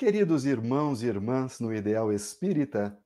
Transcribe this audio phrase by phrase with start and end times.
[0.00, 2.98] Queridos irmãos e irmãs no ideal espírita,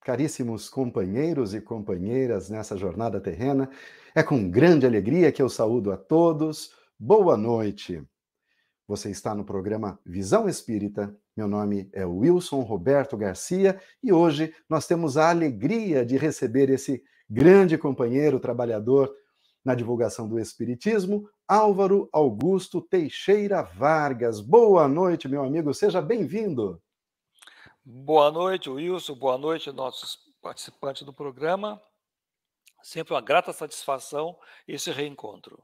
[0.00, 3.68] caríssimos companheiros e companheiras nessa jornada terrena,
[4.14, 6.72] é com grande alegria que eu saúdo a todos.
[6.98, 8.02] Boa noite.
[8.86, 11.14] Você está no programa Visão Espírita.
[11.36, 17.04] Meu nome é Wilson Roberto Garcia e hoje nós temos a alegria de receber esse
[17.28, 19.14] grande companheiro trabalhador
[19.68, 24.40] na divulgação do Espiritismo, Álvaro Augusto Teixeira Vargas.
[24.40, 26.82] Boa noite, meu amigo, seja bem-vindo.
[27.84, 31.78] Boa noite, Wilson, boa noite, nossos participantes do programa.
[32.82, 35.62] Sempre uma grata satisfação esse reencontro.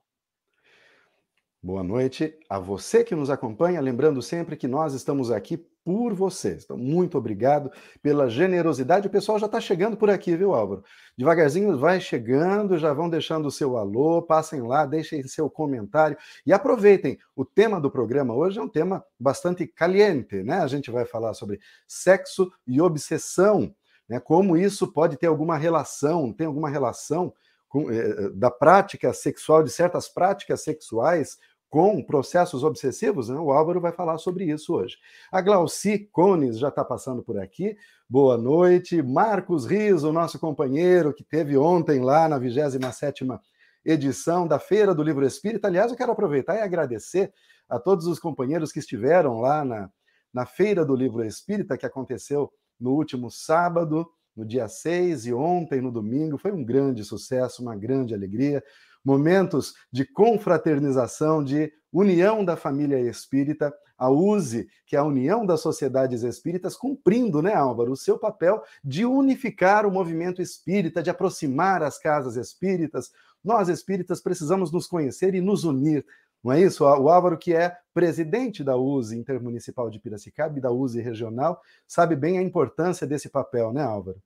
[1.62, 3.80] Boa noite a você que nos acompanha.
[3.80, 6.64] Lembrando sempre que nós estamos aqui por vocês.
[6.64, 7.70] Então, muito obrigado
[8.02, 9.06] pela generosidade.
[9.06, 10.82] O pessoal já está chegando por aqui, viu, Álvaro?
[11.16, 16.16] Devagarzinho vai chegando, já vão deixando o seu alô, passem lá, deixem seu comentário
[16.46, 17.18] e aproveitem.
[17.36, 20.58] O tema do programa hoje é um tema bastante caliente, né?
[20.58, 23.74] A gente vai falar sobre sexo e obsessão,
[24.08, 24.18] né?
[24.18, 27.32] Como isso pode ter alguma relação, tem alguma relação
[27.68, 31.36] com, eh, da prática sexual, de certas práticas sexuais
[31.74, 33.36] com processos obsessivos, né?
[33.36, 34.96] o Álvaro vai falar sobre isso hoje.
[35.32, 37.76] A Glauci Cones já está passando por aqui.
[38.08, 39.02] Boa noite.
[39.02, 43.40] Marcos Riso, nosso companheiro, que teve ontem lá na 27ª
[43.84, 45.66] edição da Feira do Livro Espírita.
[45.66, 47.32] Aliás, eu quero aproveitar e agradecer
[47.68, 49.90] a todos os companheiros que estiveram lá na,
[50.32, 55.80] na Feira do Livro Espírita, que aconteceu no último sábado, no dia 6 e ontem,
[55.80, 56.38] no domingo.
[56.38, 58.62] Foi um grande sucesso, uma grande alegria
[59.04, 65.60] momentos de confraternização, de união da família espírita, a USE, que é a União das
[65.60, 71.82] Sociedades Espíritas, cumprindo, né, Álvaro, o seu papel de unificar o movimento espírita, de aproximar
[71.82, 73.12] as casas espíritas.
[73.42, 76.04] Nós espíritas precisamos nos conhecer e nos unir.
[76.42, 76.84] Não é isso?
[76.84, 82.16] O Álvaro, que é presidente da USE Intermunicipal de Piracicaba e da USE Regional, sabe
[82.16, 84.20] bem a importância desse papel, né, Álvaro?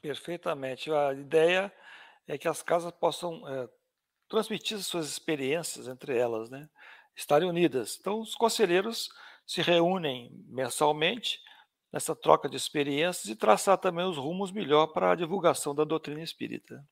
[0.00, 0.90] Perfeitamente.
[0.90, 1.72] A ideia
[2.26, 3.68] é que as casas possam é
[4.32, 6.66] transmitir suas experiências entre elas, né?
[7.14, 7.98] estarem unidas.
[8.00, 9.10] Então, os conselheiros
[9.46, 11.38] se reúnem mensalmente
[11.92, 16.22] nessa troca de experiências e traçar também os rumos melhor para a divulgação da doutrina
[16.22, 16.82] espírita.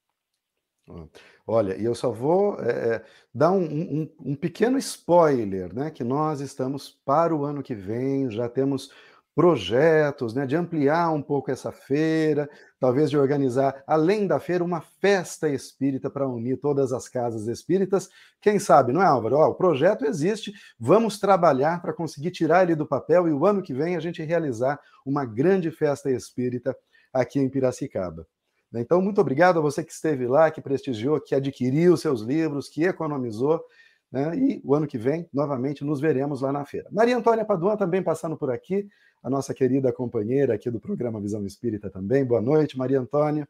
[1.46, 3.02] Olha, e eu só vou é,
[3.32, 5.90] dar um, um, um, pequeno spoiler, né?
[5.90, 8.90] Que nós estamos para o ano que vem, já temos
[9.40, 12.46] projetos, né, de ampliar um pouco essa feira,
[12.78, 18.10] talvez de organizar, além da feira, uma festa espírita para unir todas as casas espíritas.
[18.38, 19.36] Quem sabe, não é, Álvaro?
[19.36, 23.62] Ó, o projeto existe, vamos trabalhar para conseguir tirar ele do papel e o ano
[23.62, 26.76] que vem a gente realizar uma grande festa espírita
[27.10, 28.26] aqui em Piracicaba.
[28.74, 32.84] Então, muito obrigado a você que esteve lá, que prestigiou, que adquiriu seus livros, que
[32.84, 33.58] economizou.
[34.12, 34.36] Né?
[34.36, 36.90] E o ano que vem, novamente, nos veremos lá na feira.
[36.92, 38.86] Maria Antônia Paduan também passando por aqui
[39.22, 42.24] a nossa querida companheira aqui do programa Visão Espírita também.
[42.24, 43.48] Boa noite, Maria Antônia.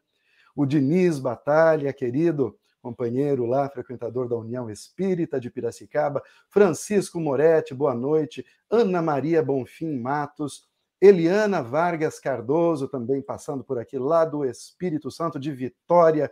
[0.55, 6.23] O Diniz Batalha, querido companheiro lá, frequentador da União Espírita de Piracicaba.
[6.49, 8.45] Francisco Moretti, boa noite.
[8.69, 10.69] Ana Maria Bonfim Matos.
[11.01, 16.31] Eliana Vargas Cardoso, também passando por aqui, lá do Espírito Santo de Vitória.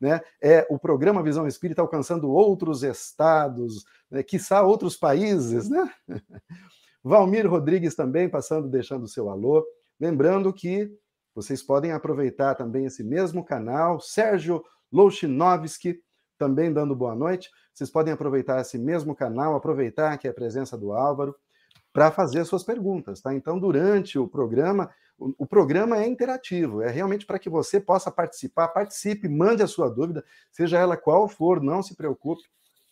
[0.00, 0.20] Né?
[0.42, 4.22] É o programa Visão Espírita alcançando outros estados, né?
[4.22, 5.92] quiçá outros países, né?
[7.02, 9.66] Valmir Rodrigues também passando, deixando o seu alô.
[10.00, 10.90] Lembrando que
[11.34, 14.00] vocês podem aproveitar também esse mesmo canal.
[14.00, 16.00] Sérgio Louchinovski
[16.36, 17.50] também dando boa noite.
[17.72, 21.34] Vocês podem aproveitar esse mesmo canal, aproveitar que é a presença do Álvaro
[21.92, 23.34] para fazer suas perguntas, tá?
[23.34, 28.10] Então, durante o programa, o, o programa é interativo, é realmente para que você possa
[28.10, 32.42] participar, participe, mande a sua dúvida, seja ela qual for, não se preocupe,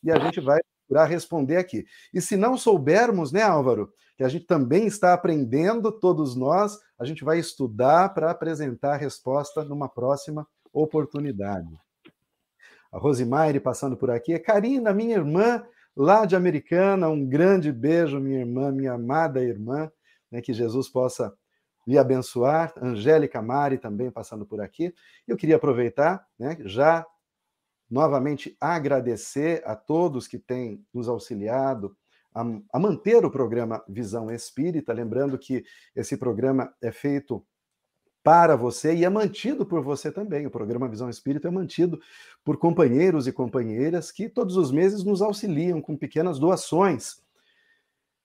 [0.02, 1.84] e a gente vai procurar responder aqui.
[2.14, 7.04] E se não soubermos, né, Álvaro, que a gente também está aprendendo, todos nós, a
[7.04, 11.68] gente vai estudar para apresentar a resposta numa próxima oportunidade.
[12.90, 14.38] A Rosimaire passando por aqui.
[14.38, 15.62] Karina, minha irmã,
[15.94, 19.90] lá de Americana, um grande beijo, minha irmã, minha amada irmã,
[20.30, 21.34] né, que Jesus possa
[21.86, 22.72] lhe abençoar.
[22.80, 24.94] Angélica Mari também passando por aqui.
[25.26, 27.04] Eu queria aproveitar, né, já
[27.90, 31.96] novamente agradecer a todos que têm nos auxiliado
[32.34, 32.42] a,
[32.72, 37.44] a, manter o programa Visão Espírita, lembrando que esse programa é feito
[38.22, 40.46] para você e é mantido por você também.
[40.46, 41.98] O programa Visão Espírita é mantido
[42.44, 47.22] por companheiros e companheiras que todos os meses nos auxiliam com pequenas doações.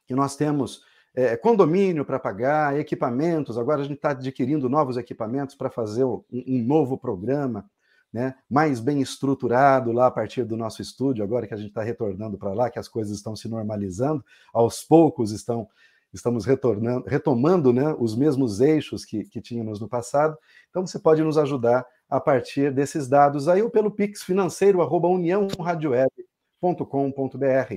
[0.08, 0.82] que nós temos
[1.16, 3.58] é, condomínio para pagar, equipamentos.
[3.58, 7.70] Agora a gente está adquirindo novos equipamentos para fazer um, um, novo programa,
[8.12, 11.84] né, mais bem estruturado lá a partir do nosso estúdio, agora que a gente está
[11.84, 14.24] retornando para lá, que as coisas estão se normalizando,
[14.54, 15.68] aos poucos estão
[16.14, 20.38] estamos retornando, retomando né, os mesmos eixos que, que tínhamos no passado.
[20.70, 25.10] Então você pode nos ajudar a partir desses dados aí ou pelo Pix financeiro arroba
[25.10, 27.76] uniãoradioweb.com.br.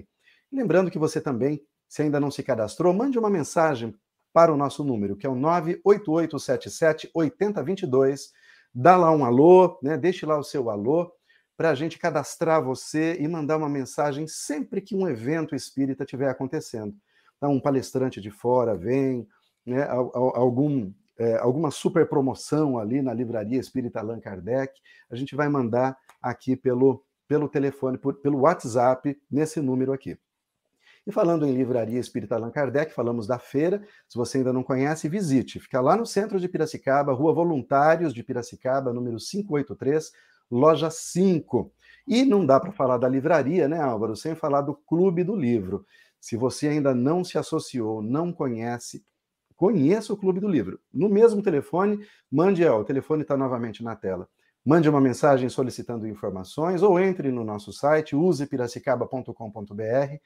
[0.53, 3.95] Lembrando que você também se ainda não se cadastrou, mande uma mensagem
[4.33, 8.33] para o nosso número, que é o 98877 8022.
[8.75, 9.97] Dá lá um alô, né?
[9.97, 11.11] deixe lá o seu alô,
[11.57, 16.29] para a gente cadastrar você e mandar uma mensagem sempre que um evento espírita estiver
[16.29, 16.95] acontecendo.
[17.37, 19.27] Então, um palestrante de fora vem,
[19.67, 19.89] né?
[19.89, 24.73] algum, é, alguma super promoção ali na livraria Espírita Allan Kardec,
[25.11, 30.17] a gente vai mandar aqui pelo, pelo telefone, por, pelo WhatsApp, nesse número aqui.
[31.09, 33.83] E falando em Livraria Espírita Allan Kardec, falamos da feira.
[34.07, 35.59] Se você ainda não conhece, visite.
[35.59, 40.13] Fica lá no centro de Piracicaba, Rua Voluntários de Piracicaba, número 583,
[40.51, 41.73] loja 5.
[42.07, 45.87] E não dá para falar da livraria, né, Álvaro, sem falar do Clube do Livro.
[46.21, 49.03] Se você ainda não se associou, não conhece,
[49.57, 50.79] conheça o Clube do Livro.
[50.93, 54.29] No mesmo telefone, mande, ó, o telefone está novamente na tela.
[54.63, 60.19] Mande uma mensagem solicitando informações ou entre no nosso site, usepiracicaba.com.br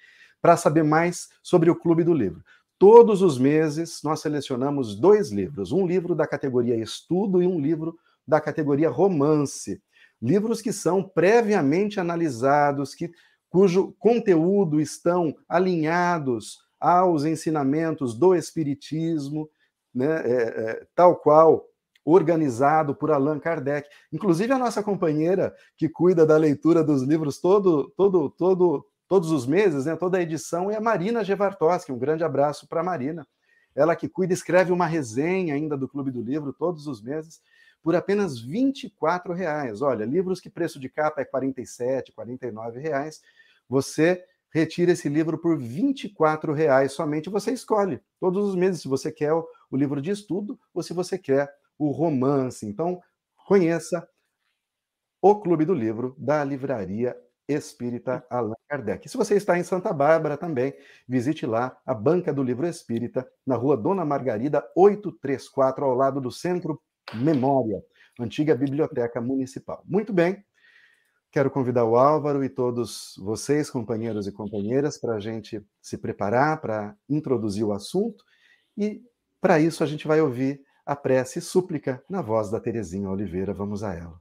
[0.42, 2.42] para saber mais sobre o Clube do Livro.
[2.78, 7.96] Todos os meses nós selecionamos dois livros, um livro da categoria estudo e um livro
[8.26, 9.80] da categoria romance.
[10.20, 13.10] Livros que são previamente analisados, que,
[13.48, 19.48] cujo conteúdo estão alinhados aos ensinamentos do Espiritismo,
[19.94, 21.68] né, é, é, tal qual
[22.04, 23.88] organizado por Allan Kardec.
[24.12, 29.46] Inclusive a nossa companheira que cuida da leitura dos livros todo, todo, todo, todos os
[29.46, 31.92] meses, né, toda a edição, é a Marina Gevartoski.
[31.92, 33.28] Um grande abraço para a Marina.
[33.74, 37.42] Ela que cuida, escreve uma resenha ainda do Clube do Livro todos os meses
[37.82, 39.82] por apenas 24 reais.
[39.82, 43.20] Olha, livros que preço de capa é R$ 47, 49 reais.
[43.68, 47.28] Você retira esse livro por 24 reais somente.
[47.28, 50.94] Você escolhe todos os meses se você quer o, o livro de estudo ou se
[50.94, 52.64] você quer o romance.
[52.64, 52.98] Então,
[53.46, 54.08] conheça
[55.20, 57.14] o Clube do Livro da Livraria
[57.48, 59.08] Espírita Allan Kardec.
[59.08, 60.74] Se você está em Santa Bárbara também,
[61.08, 66.30] visite lá a Banca do Livro Espírita, na rua Dona Margarida 834, ao lado do
[66.30, 66.80] Centro
[67.14, 67.82] Memória,
[68.18, 69.82] antiga Biblioteca Municipal.
[69.86, 70.44] Muito bem,
[71.30, 76.60] quero convidar o Álvaro e todos vocês, companheiros e companheiras, para a gente se preparar
[76.60, 78.24] para introduzir o assunto
[78.76, 79.02] e,
[79.40, 83.52] para isso, a gente vai ouvir a prece e súplica na voz da Terezinha Oliveira.
[83.52, 84.20] Vamos a ela.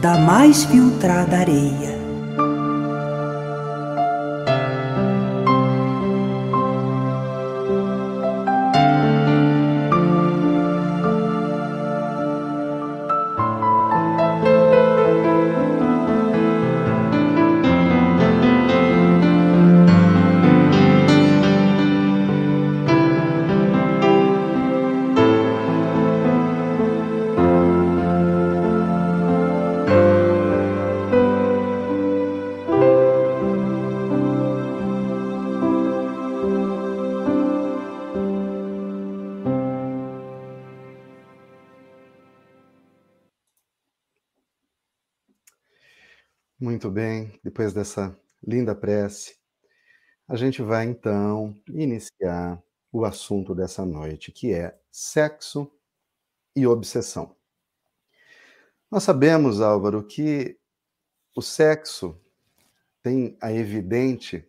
[0.00, 1.87] da mais filtrada areia.
[46.60, 49.36] Muito bem, depois dessa linda prece,
[50.28, 52.62] a gente vai então iniciar
[52.92, 55.70] o assunto dessa noite, que é sexo
[56.56, 57.36] e obsessão.
[58.90, 60.58] Nós sabemos, Álvaro, que
[61.36, 62.18] o sexo
[63.02, 64.46] tem a evidente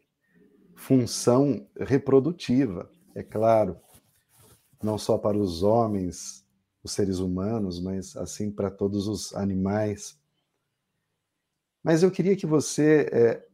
[0.76, 3.78] função reprodutiva, é claro,
[4.84, 6.46] não só para os homens,
[6.84, 10.19] os seres humanos, mas assim para todos os animais.
[11.84, 13.46] Mas eu queria que você é,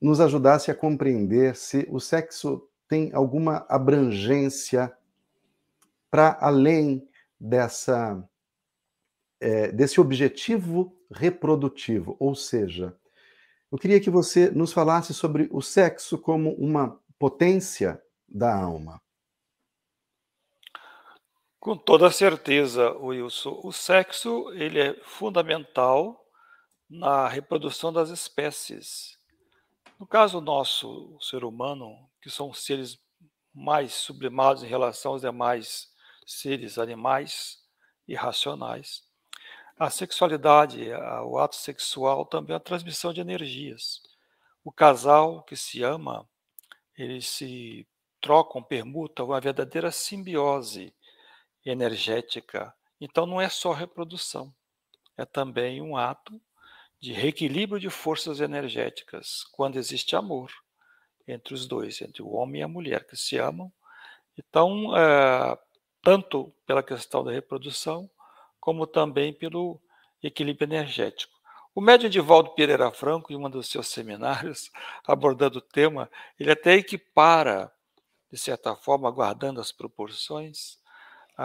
[0.00, 4.92] nos ajudasse a compreender se o sexo tem alguma abrangência
[6.10, 7.06] para além
[7.38, 8.22] dessa
[9.40, 12.96] é, desse objetivo reprodutivo, ou seja,
[13.70, 19.00] eu queria que você nos falasse sobre o sexo como uma potência da alma.
[21.60, 26.17] Com toda certeza, Wilson, o sexo ele é fundamental
[26.88, 29.18] na reprodução das espécies.
[29.98, 32.98] No caso nosso, o ser humano, que são seres
[33.52, 35.92] mais sublimados em relação aos demais
[36.26, 37.58] seres animais
[38.06, 39.02] irracionais,
[39.78, 40.90] a sexualidade,
[41.24, 44.02] o ato sexual também é a transmissão de energias.
[44.64, 46.28] O casal que se ama,
[46.96, 47.86] eles se
[48.20, 50.92] trocam, permutam uma verdadeira simbiose
[51.64, 52.74] energética.
[53.00, 54.52] Então não é só reprodução,
[55.16, 56.40] é também um ato
[57.00, 60.50] de reequilíbrio de forças energéticas, quando existe amor
[61.26, 63.72] entre os dois, entre o homem e a mulher que se amam.
[64.36, 65.58] Então, é,
[66.02, 68.10] tanto pela questão da reprodução,
[68.58, 69.80] como também pelo
[70.22, 71.38] equilíbrio energético.
[71.74, 74.70] O médium Divaldo Pereira Franco, em um dos seus seminários,
[75.06, 77.72] abordando o tema, ele até equipara,
[78.32, 80.78] de certa forma, guardando as proporções,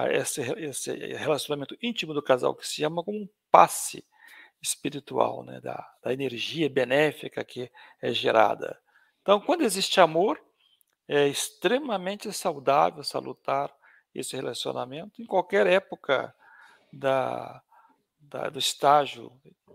[0.10, 4.04] esse, esse relacionamento íntimo do casal que se ama como um passe
[4.64, 7.70] espiritual, né, da, da energia benéfica que
[8.02, 8.80] é gerada.
[9.22, 10.42] Então, quando existe amor,
[11.08, 13.70] é extremamente saudável, salutar
[14.16, 16.34] esse relacionamento em qualquer época
[16.92, 17.62] da,
[18.22, 19.32] da do estágio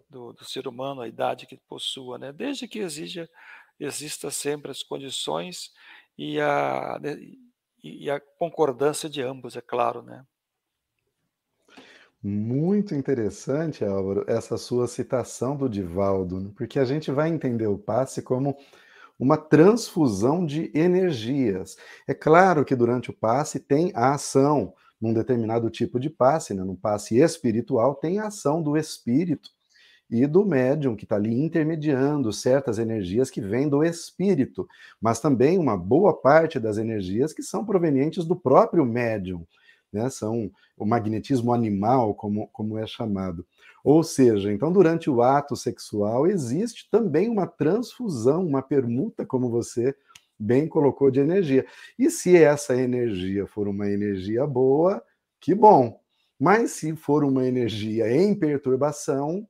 [0.09, 2.33] do, do, ser humano, a idade que possua, né?
[2.33, 3.29] desde que exija,
[3.79, 5.73] exista sempre as condições
[6.17, 7.17] e a, né,
[7.83, 10.27] e a concordância de ambos, é claro, né?
[12.23, 16.51] Muito interessante, Álvaro, essa sua citação do Divaldo, né?
[16.57, 18.57] porque a gente vai entender o passe como
[19.17, 21.77] uma transfusão de energias.
[22.09, 26.65] É claro que durante o passe tem a ação, num determinado tipo de passe, né?
[26.65, 29.51] no passe espiritual, tem a ação do espírito
[30.11, 34.67] e do médium que está ali intermediando certas energias que vêm do espírito,
[35.01, 39.47] mas também uma boa parte das energias que são provenientes do próprio médium
[39.93, 40.09] né?
[40.11, 43.47] São o magnetismo animal, como, como é chamado.
[43.83, 49.95] Ou seja, então, durante o ato sexual, existe também uma transfusão, uma permuta, como você
[50.39, 51.67] bem colocou, de energia.
[51.99, 55.03] E se essa energia for uma energia boa,
[55.41, 56.01] que bom.
[56.39, 59.49] Mas se for uma energia em perturbação,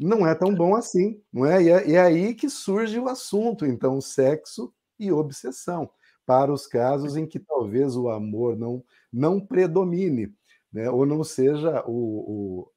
[0.00, 1.62] não é tão bom assim, não é?
[1.62, 5.90] E é, é aí que surge o assunto, então, sexo e obsessão
[6.26, 10.34] para os casos em que talvez o amor não, não predomine,
[10.72, 10.90] né?
[10.90, 12.72] ou não seja o, o,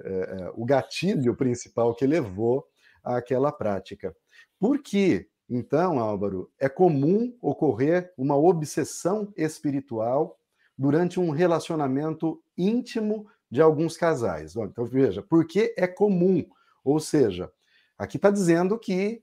[0.00, 2.64] é, é, o gatilho principal que levou
[3.02, 4.16] àquela prática.
[4.58, 10.38] Por que, então, Álvaro, é comum ocorrer uma obsessão espiritual
[10.78, 14.54] durante um relacionamento íntimo de alguns casais?
[14.54, 16.46] Então, veja, por que é comum?
[16.84, 17.50] Ou seja,
[17.98, 19.22] aqui está dizendo que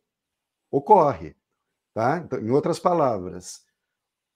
[0.70, 1.36] ocorre.
[1.93, 2.17] Tá?
[2.17, 3.63] Então, em outras palavras,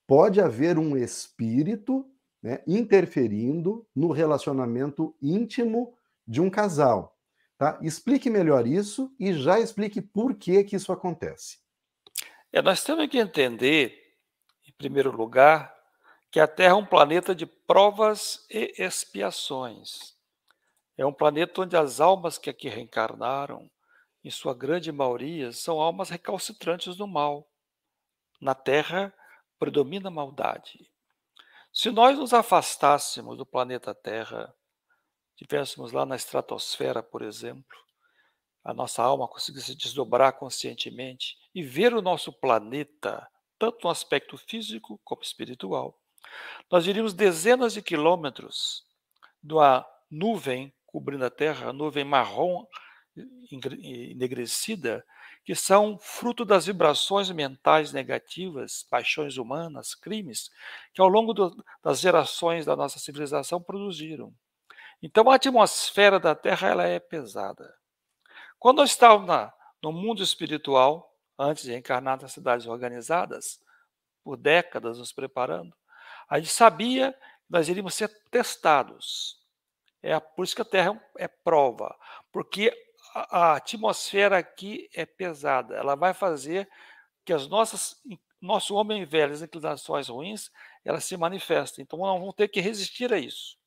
[0.06, 2.06] pode haver um espírito
[2.42, 7.18] né, interferindo no relacionamento íntimo de um casal.
[7.58, 7.80] Tá?
[7.82, 11.58] Explique melhor isso e já explique por que, que isso acontece.
[12.54, 13.98] É, nós temos que entender,
[14.68, 15.76] em primeiro lugar,
[16.32, 20.16] que a Terra é um planeta de provas e expiações.
[20.96, 23.70] É um planeta onde as almas que aqui reencarnaram
[24.28, 27.50] em sua grande maioria, são almas recalcitrantes do mal.
[28.42, 29.14] Na Terra
[29.58, 30.92] predomina a maldade.
[31.72, 34.54] Se nós nos afastássemos do planeta Terra,
[35.30, 37.78] estivéssemos lá na estratosfera, por exemplo,
[38.66, 43.26] a nossa alma conseguisse desdobrar conscientemente e ver o nosso planeta,
[43.58, 45.98] tanto no aspecto físico como espiritual,
[46.70, 48.86] nós iríamos dezenas de quilômetros
[49.42, 52.66] de uma nuvem cobrindo a Terra, nuvem marrom
[53.52, 55.06] enegrecida,
[55.44, 60.50] que são fruto das vibrações mentais negativas, paixões humanas, crimes,
[60.94, 64.34] que ao longo do, das gerações da nossa civilização produziram.
[65.02, 67.74] Então a atmosfera da Terra ela é pesada.
[68.60, 73.62] Quando nós estávamos na, no mundo espiritual, antes de encarnar nas cidades organizadas,
[74.24, 75.74] por décadas nos preparando,
[76.28, 77.20] a gente sabia que
[77.50, 79.38] nós iríamos ser testados.
[80.02, 81.96] É por isso que a Terra é prova,
[82.32, 82.72] porque
[83.30, 85.76] a, atmosfera aqui é pesada.
[85.76, 86.70] Ela vai fazer
[87.26, 88.02] que as nossas
[88.40, 90.52] nosso homem velho, as inclinações ruins,
[90.86, 91.84] elas se manifestem.
[91.84, 93.58] Então, nós vamos ter que resistir a isso.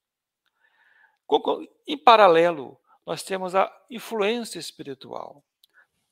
[1.86, 5.44] Em paralelo, nós temos a influência espiritual.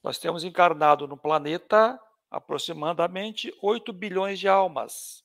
[0.03, 1.99] Nós temos encarnado no planeta
[2.31, 5.25] aproximadamente 8 bilhões de almas.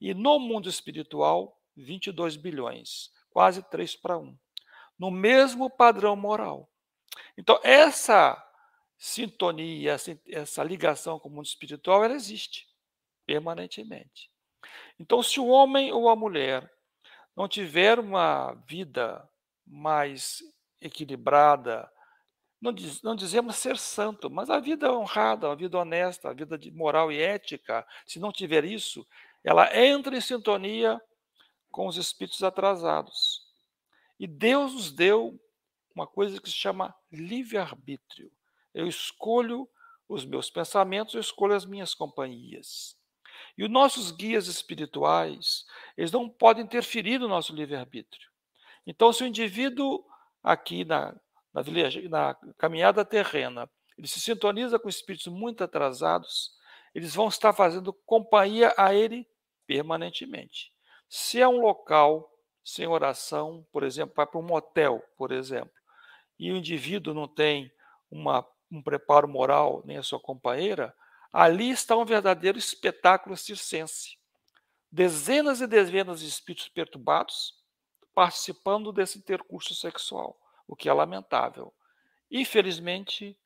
[0.00, 4.36] E no mundo espiritual, 22 bilhões, quase 3 para 1.
[4.98, 6.68] No mesmo padrão moral.
[7.36, 8.40] Então, essa
[8.96, 12.66] sintonia, essa, essa ligação com o mundo espiritual, ela existe
[13.26, 14.30] permanentemente.
[14.98, 16.70] Então, se o homem ou a mulher
[17.36, 19.28] não tiver uma vida
[19.66, 20.42] mais
[20.80, 21.90] equilibrada,
[22.60, 26.56] não, diz, não dizemos ser santo, mas a vida honrada, a vida honesta, a vida
[26.56, 29.06] de moral e ética, se não tiver isso,
[29.42, 31.00] ela entra em sintonia
[31.70, 33.42] com os espíritos atrasados.
[34.18, 35.38] E Deus nos deu
[35.94, 38.30] uma coisa que se chama livre-arbítrio.
[38.72, 39.68] Eu escolho
[40.08, 42.96] os meus pensamentos, eu escolho as minhas companhias.
[43.56, 45.64] E os nossos guias espirituais,
[45.96, 48.28] eles não podem interferir no nosso livre-arbítrio.
[48.86, 50.04] Então, se o indivíduo
[50.42, 51.14] aqui na,
[51.52, 51.62] na,
[52.10, 56.52] na caminhada terrena, ele se sintoniza com espíritos muito atrasados,
[56.94, 59.26] eles vão estar fazendo companhia a ele
[59.66, 60.72] permanentemente.
[61.08, 62.30] Se é um local
[62.64, 65.72] sem oração, por exemplo, vai para um motel, por exemplo,
[66.38, 67.72] e o indivíduo não tem
[68.10, 70.94] uma, um preparo moral nem a sua companheira,
[71.34, 74.16] Ali está um verdadeiro espetáculo circense.
[74.88, 77.60] Dezenas e dezenas de espíritos perturbados
[78.14, 80.38] participando desse intercurso sexual,
[80.68, 81.74] o que é lamentável.
[82.30, 83.36] Infelizmente,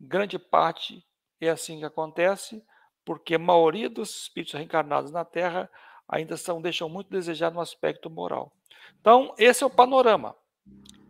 [0.00, 1.04] grande parte
[1.40, 2.64] é assim que acontece,
[3.04, 5.68] porque a maioria dos espíritos reencarnados na Terra
[6.08, 8.52] ainda são, deixam muito desejar no aspecto moral.
[9.00, 10.36] Então, esse é o panorama.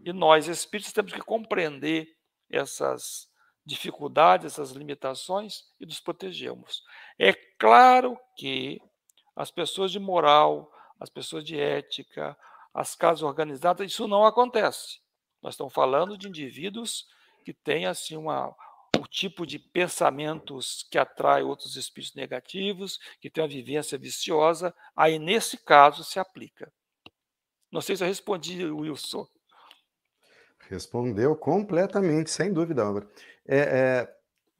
[0.07, 2.17] E nós, espíritos, temos que compreender
[2.49, 3.29] essas
[3.65, 6.85] dificuldades, essas limitações e nos protegemos.
[7.19, 8.81] É claro que
[9.35, 12.39] as pessoas de moral, as pessoas de ética,
[12.73, 15.01] as casas organizadas, isso não acontece.
[15.43, 17.09] Nós estamos falando de indivíduos
[17.45, 18.55] que têm assim uma
[19.01, 25.19] o tipo de pensamentos que atrai outros espíritos negativos, que tem uma vivência viciosa, aí
[25.19, 26.73] nesse caso se aplica.
[27.73, 29.27] Não sei se eu respondi, Wilson.
[30.69, 33.09] Respondeu completamente, sem dúvida, Álvaro.
[33.47, 34.17] É, é,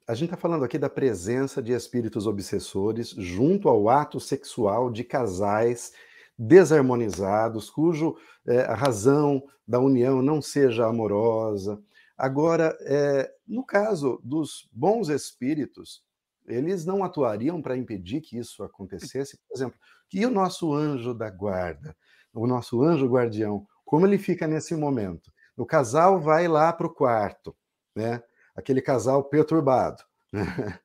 [0.07, 5.03] a gente está falando aqui da presença de espíritos obsessores junto ao ato sexual de
[5.03, 5.91] casais
[6.37, 8.15] desarmonizados, cujo
[8.45, 11.81] é, a razão da união não seja amorosa.
[12.17, 16.03] Agora, é, no caso dos bons espíritos,
[16.47, 19.37] eles não atuariam para impedir que isso acontecesse?
[19.47, 19.77] Por exemplo,
[20.13, 21.95] e o nosso anjo da guarda,
[22.33, 25.31] o nosso anjo guardião, como ele fica nesse momento?
[25.57, 27.55] O casal vai lá para o quarto,
[27.95, 28.23] né?
[28.57, 30.43] aquele casal perturbado, né?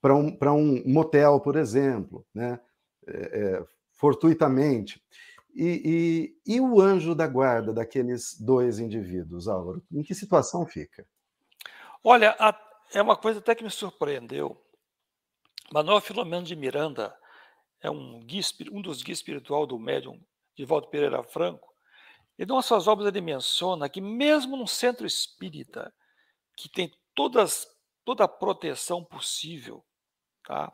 [0.00, 2.58] para um, um motel, por exemplo, né?
[3.06, 5.02] É, é, fortuitamente.
[5.54, 9.82] E, e, e, o anjo da guarda daqueles dois indivíduos, Álvaro?
[9.92, 11.06] Em que situação fica?
[12.02, 12.58] Olha, a,
[12.92, 14.60] é uma coisa até que me surpreendeu.
[15.72, 17.16] Manuel Filomeno de Miranda
[17.80, 20.20] é um, guia, um dos guias espiritual do médium
[20.54, 21.74] de Walter Pereira Franco.
[22.38, 25.92] E em suas obras ele menciona que mesmo no centro espírita,
[26.56, 27.66] que tem todas,
[28.04, 29.84] toda a proteção possível,
[30.44, 30.72] tá?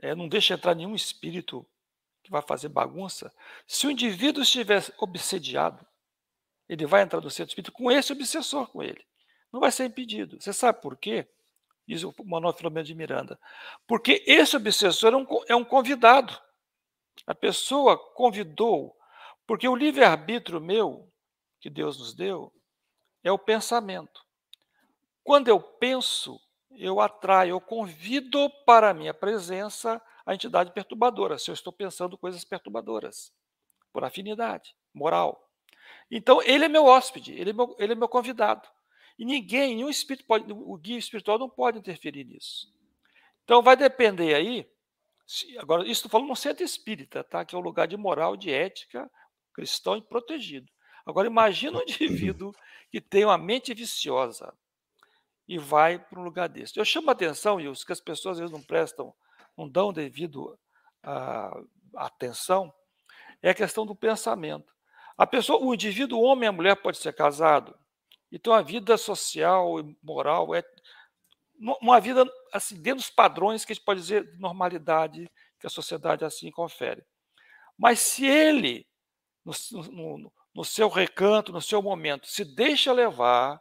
[0.00, 1.66] É, não deixa entrar nenhum espírito
[2.22, 3.32] que vai fazer bagunça.
[3.66, 5.86] Se o indivíduo estiver obsediado,
[6.68, 9.04] ele vai entrar no centro espírita com esse obsessor com ele.
[9.52, 10.40] Não vai ser impedido.
[10.40, 11.28] Você sabe por quê?
[11.86, 13.38] Diz o Manuel Filomeno de Miranda.
[13.86, 16.36] Porque esse obsessor é um, é um convidado.
[17.26, 18.96] A pessoa convidou,
[19.46, 21.10] porque o livre-arbítrio meu,
[21.60, 22.52] que Deus nos deu,
[23.22, 24.24] é o pensamento.
[25.22, 31.50] Quando eu penso, eu atraio, eu convido para a minha presença a entidade perturbadora, se
[31.50, 33.32] eu estou pensando coisas perturbadoras,
[33.92, 35.50] por afinidade moral.
[36.10, 38.68] Então, ele é meu hóspede, ele é meu, ele é meu convidado.
[39.18, 42.72] E ninguém, nenhum espírito pode, o guia espiritual não pode interferir nisso.
[43.44, 44.68] Então, vai depender aí,
[45.26, 47.44] se, agora, isso estou falando no centro espírita, tá?
[47.44, 49.10] que é um lugar de moral, de ética,
[49.54, 50.70] cristão e protegido.
[51.06, 52.52] Agora, imagina um indivíduo
[52.90, 54.52] que tem uma mente viciosa,
[55.46, 56.78] e vai para um lugar desse.
[56.78, 59.14] Eu chamo a atenção, e os que as pessoas às vezes não prestam,
[59.56, 60.58] não dão devido
[61.02, 61.54] a,
[61.96, 62.72] a atenção,
[63.42, 64.72] é a questão do pensamento.
[65.16, 67.78] A pessoa, o indivíduo, o homem e a mulher pode ser casado
[68.32, 70.64] e ter uma vida social e moral é
[71.80, 75.70] uma vida assim dentro dos padrões que a gente pode dizer de normalidade que a
[75.70, 77.04] sociedade assim confere.
[77.78, 78.86] Mas se ele,
[79.44, 79.52] no,
[79.90, 83.60] no, no seu recanto, no seu momento, se deixa levar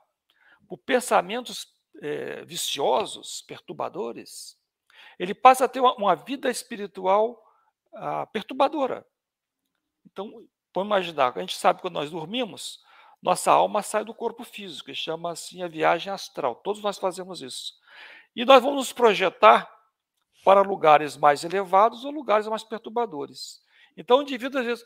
[0.68, 1.68] por pensamentos
[2.02, 4.58] é, viciosos, perturbadores,
[5.20, 7.42] ele passa a ter uma, uma vida espiritual
[7.94, 9.06] ah, perturbadora.
[10.06, 12.82] Então, vamos imaginar, a gente sabe que quando nós dormimos,
[13.22, 16.56] nossa alma sai do corpo físico, que chama assim a viagem astral.
[16.56, 17.74] Todos nós fazemos isso.
[18.36, 19.72] E nós vamos nos projetar
[20.44, 23.62] para lugares mais elevados ou lugares mais perturbadores.
[23.96, 24.86] Então, o indivíduo, às vezes,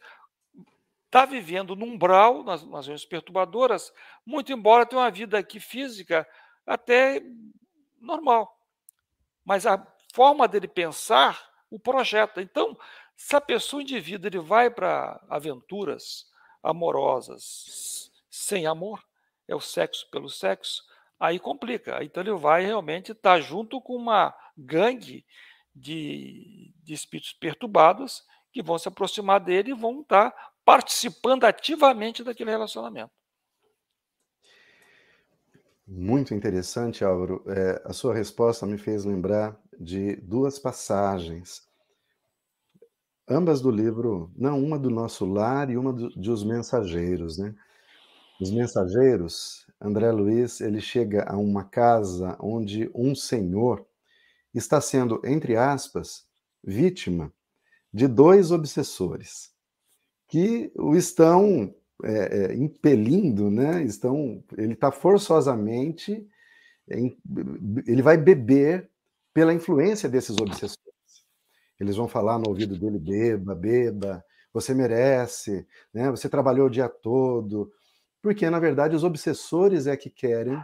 [1.07, 3.91] está vivendo num umbral, nas, nas regiões perturbadoras,
[4.25, 6.27] muito embora tenha uma vida aqui física
[6.65, 7.23] até
[7.99, 8.55] normal.
[9.43, 12.41] Mas a forma dele pensar o projeta.
[12.41, 12.77] Então,
[13.15, 16.29] se a pessoa, o indivíduo, ele vai para aventuras
[16.61, 19.03] amorosas sem amor,
[19.47, 20.83] é o sexo pelo sexo,
[21.19, 22.03] aí complica.
[22.03, 25.25] Então ele vai realmente estar tá junto com uma gangue
[25.73, 32.25] de, de espíritos perturbados que vão se aproximar dele e vão estar tá participando ativamente
[32.25, 33.13] daquele relacionamento.
[35.87, 37.41] Muito interessante, Álvaro.
[37.47, 41.65] É, a sua resposta me fez lembrar de duas passagens,
[43.29, 47.55] ambas do livro, não, uma do Nosso Lar e uma do, de Os Mensageiros, né?
[48.41, 53.87] Os Mensageiros, André Luiz, ele chega a uma casa onde um senhor
[54.53, 56.27] está sendo, entre aspas,
[56.61, 57.31] vítima
[57.93, 59.55] de dois obsessores
[60.27, 62.11] que o estão é,
[62.51, 63.83] é, impelindo, né?
[63.83, 66.27] Estão, ele está forçosamente,
[66.87, 68.89] ele vai beber
[69.33, 70.87] pela influência desses obsessores.
[71.79, 76.09] Eles vão falar no ouvido dele: beba, beba, você merece, né?
[76.11, 77.71] Você trabalhou o dia todo,
[78.21, 80.59] porque na verdade os obsessores é que querem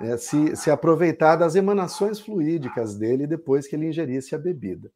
[0.00, 4.92] é, se, se aproveitar das emanações fluídicas dele depois que ele ingerisse a bebida.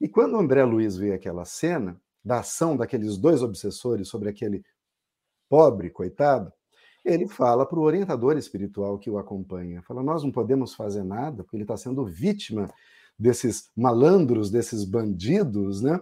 [0.00, 4.64] E quando o André Luiz vê aquela cena, da ação daqueles dois obsessores sobre aquele
[5.48, 6.52] pobre coitado,
[7.04, 11.42] ele fala para o orientador espiritual que o acompanha, fala, nós não podemos fazer nada,
[11.42, 12.68] porque ele está sendo vítima
[13.18, 16.00] desses malandros, desses bandidos, né?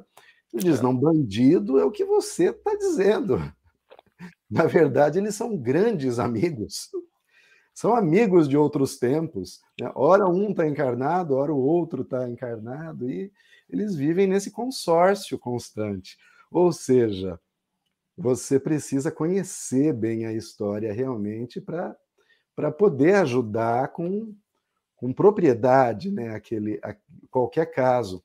[0.52, 0.82] Ele diz, é.
[0.82, 3.38] não, bandido é o que você está dizendo.
[4.50, 6.90] Na verdade, eles são grandes amigos.
[7.80, 9.62] São amigos de outros tempos.
[9.80, 9.90] Né?
[9.94, 13.32] Ora um está encarnado, ora o outro está encarnado, e
[13.70, 16.18] eles vivem nesse consórcio constante.
[16.50, 17.40] Ou seja,
[18.14, 24.36] você precisa conhecer bem a história realmente para poder ajudar com,
[24.94, 26.94] com propriedade né, aquele, a,
[27.30, 28.22] qualquer caso.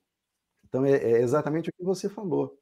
[0.68, 2.58] Então, é, é exatamente o que você falou.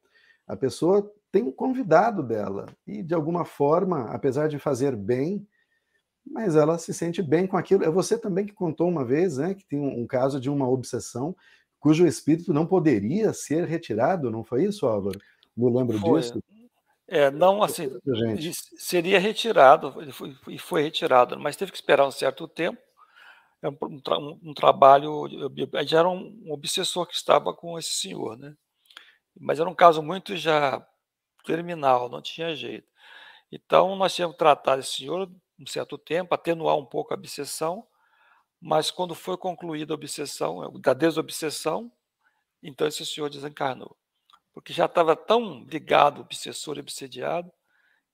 [0.47, 5.45] A pessoa tem um convidado dela, e de alguma forma, apesar de fazer bem,
[6.27, 7.85] mas ela se sente bem com aquilo.
[7.85, 10.69] É você também que contou uma vez, né, que tem um, um caso de uma
[10.69, 11.35] obsessão
[11.85, 15.21] cujo espírito não poderia ser retirado, não foi isso, Álvaro?
[15.55, 16.23] Me lembro foi.
[16.23, 16.43] disso.
[17.07, 17.91] É, não assim,
[18.79, 22.81] seria retirado, e foi, foi, retirado, mas teve que esperar um certo tempo.
[23.61, 25.29] É um, um, um trabalho,
[25.87, 28.57] já era um obsessor que estava com esse senhor, né?
[29.39, 30.83] Mas era um caso muito já
[31.45, 32.89] terminal, não tinha jeito.
[33.53, 37.87] Então, nós tínhamos que tratar esse senhor um certo tempo, atenuar um pouco a obsessão,
[38.61, 41.93] mas quando foi concluída a obsessão, da desobsessão,
[42.63, 43.97] então esse senhor desencarnou.
[44.53, 47.53] Porque já estava tão ligado, obsessor e obsediado,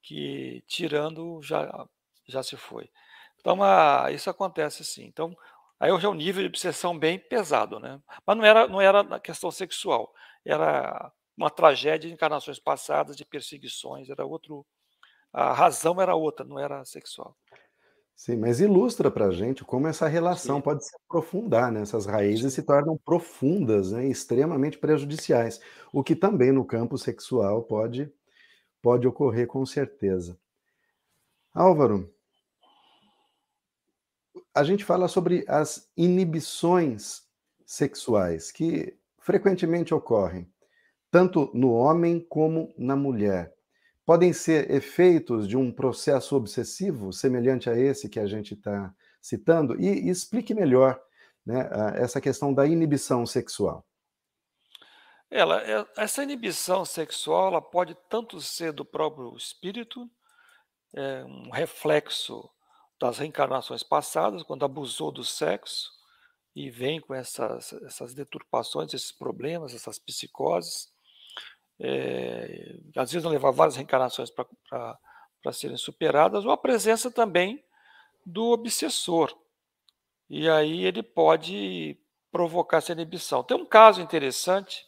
[0.03, 1.87] que tirando já,
[2.27, 2.91] já se foi.
[3.39, 5.05] Então, a, isso acontece assim.
[5.05, 5.37] Então,
[5.79, 8.01] aí hoje é um nível de obsessão bem pesado, né?
[8.27, 10.13] Mas não era, não era na questão sexual,
[10.45, 14.67] era uma tragédia de encarnações passadas, de perseguições, era outro.
[15.33, 17.37] A razão era outra, não era sexual.
[18.21, 20.63] Sim, mas ilustra para a gente como essa relação Sim.
[20.63, 21.81] pode se aprofundar, né?
[21.81, 24.07] Essas raízes se tornam profundas, né?
[24.07, 25.59] extremamente prejudiciais,
[25.91, 28.13] o que também no campo sexual pode,
[28.83, 30.39] pode ocorrer com certeza.
[31.55, 32.13] Álvaro,
[34.55, 37.23] a gente fala sobre as inibições
[37.65, 40.47] sexuais que frequentemente ocorrem,
[41.11, 43.55] tanto no homem como na mulher
[44.11, 48.93] podem ser efeitos de um processo obsessivo semelhante a esse que a gente está
[49.23, 49.81] citando?
[49.81, 51.01] E, e, explique melhor
[51.47, 53.87] né, essa questão da inibição sexual.
[55.31, 60.11] Ela, é, essa inibição sexual ela pode tanto ser do próprio espírito,
[60.93, 62.51] é, um reflexo
[63.01, 65.89] das reencarnações passadas, quando abusou do sexo
[66.53, 70.89] e vem com essas, essas deturpações, esses problemas, essas psicoses,
[71.81, 77.65] é, às vezes vão levar várias reencarnações para serem superadas, ou a presença também
[78.25, 79.35] do obsessor,
[80.29, 81.99] e aí ele pode
[82.31, 83.43] provocar essa inibição.
[83.43, 84.87] Tem um caso interessante,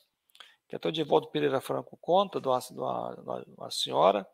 [0.69, 4.29] que até o Divaldo Pereira Franco conta, de uma, de uma, uma senhora,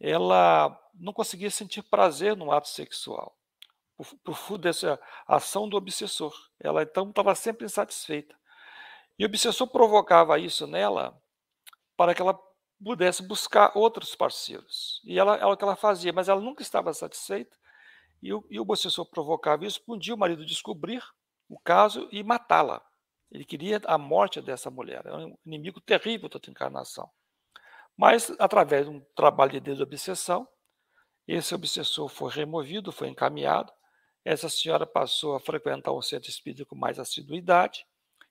[0.00, 3.36] ela não conseguia sentir prazer no ato sexual,
[3.96, 6.32] por, por dessa ação do obsessor.
[6.60, 8.36] Ela então estava sempre insatisfeita.
[9.18, 11.20] E o obsessor provocava isso nela
[11.98, 12.38] para que ela
[12.82, 15.02] pudesse buscar outros parceiros.
[15.04, 17.56] E ela, ela o que ela fazia, mas ela nunca estava satisfeita.
[18.22, 19.82] E o, e o obsessor provocava isso.
[19.88, 21.02] Um dia o marido descobrir
[21.48, 22.80] o caso e matá-la.
[23.32, 25.04] Ele queria a morte dessa mulher.
[25.06, 27.10] É um inimigo terrível da encarnação.
[27.96, 30.48] Mas, através de um trabalho de desobsessão,
[31.26, 33.72] esse obsessor foi removido, foi encaminhado.
[34.24, 37.84] Essa senhora passou a frequentar um centro espírita com mais assiduidade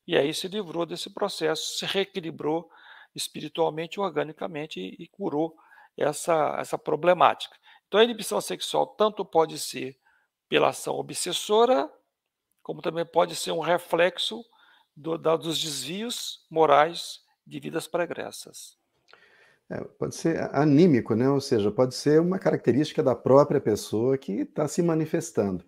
[0.08, 2.72] e aí se livrou desse processo, se reequilibrou
[3.18, 5.56] espiritualmente, organicamente e, e curou
[5.98, 7.56] essa, essa problemática.
[7.88, 9.98] Então, a inibição sexual tanto pode ser
[10.48, 11.92] pela ação obsessora,
[12.62, 14.44] como também pode ser um reflexo
[14.96, 18.78] do, da, dos desvios morais de vidas pregressas.
[19.70, 21.30] É, pode ser anímico, né?
[21.30, 25.66] ou seja, pode ser uma característica da própria pessoa que está se manifestando.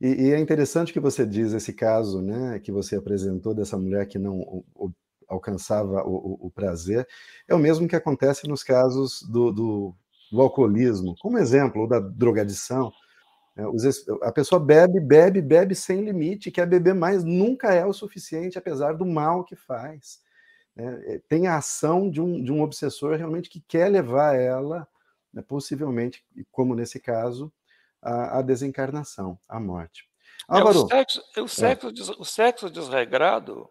[0.00, 4.06] E, e, é interessante que você diz esse caso né, que você apresentou dessa mulher
[4.06, 4.64] que não
[5.32, 7.06] o, o, alcançava o, o, prazer,
[7.48, 9.94] é o mesmo que acontece nos casos do, do,
[10.30, 12.92] do alcoolismo, como exemplo, ou da drogadição.
[13.56, 13.62] É,
[14.22, 18.94] a pessoa bebe, bebe, bebe sem limite, quer beber mais, nunca é o suficiente, apesar
[18.94, 20.20] do mal que faz.
[20.74, 24.88] É, tem a ação de um, de um obsessor realmente que quer levar ela,
[25.32, 27.52] né, possivelmente, como nesse caso,
[28.00, 30.08] à, desencarnação, à morte.
[30.48, 32.14] Álvaro, é, o, sexo, o, sexo, é.
[32.18, 33.68] o sexo desregrado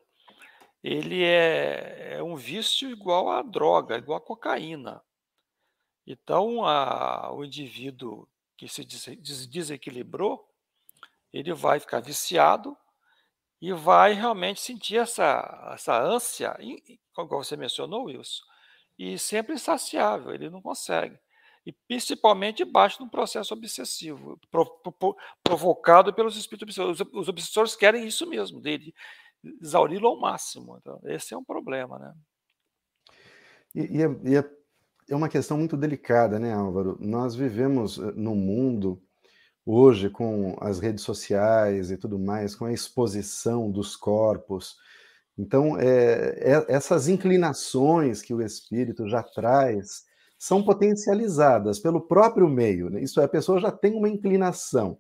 [0.84, 5.02] ele é, é, um vício igual à droga, igual à cocaína.
[6.06, 10.48] Então, a, o indivíduo que se des, desequilibrou,
[11.32, 12.76] ele vai ficar viciado
[13.62, 16.58] e vai realmente sentir essa, essa ânsia,
[17.14, 18.44] como você mencionou, Wilson,
[18.98, 21.18] e sempre insaciável, ele não consegue.
[21.64, 24.40] E principalmente de um processo obsessivo,
[25.44, 27.14] provocado pelos espíritos obsessores.
[27.14, 28.96] Os obsessores querem isso mesmo, dele,
[29.62, 30.78] exauri-lo ao máximo.
[30.80, 32.14] Então, esse é um problema, né?
[33.74, 34.50] E, e, é, e é,
[35.10, 36.98] é uma questão muito delicada, né, Álvaro?
[37.00, 39.02] Nós vivemos eh, num mundo
[39.66, 44.76] hoje com as redes sociais e tudo mais, com a exposição dos corpos.
[45.38, 50.04] Então, é, é, essas inclinações que o espírito já traz
[50.38, 52.90] são potencializadas pelo próprio meio.
[52.90, 53.04] Né?
[53.04, 54.98] Isso é, a pessoa já tem uma inclinação,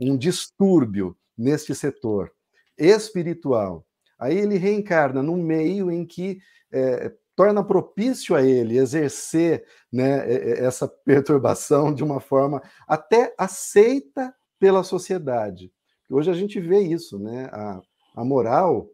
[0.00, 2.32] um distúrbio neste setor
[2.78, 3.86] espiritual.
[4.18, 6.38] Aí ele reencarna num meio em que
[6.72, 14.82] é, torna propício a ele exercer né, essa perturbação de uma forma até aceita pela
[14.82, 15.72] sociedade.
[16.10, 17.48] Hoje a gente vê isso, né?
[17.52, 17.80] A,
[18.16, 18.90] a moral,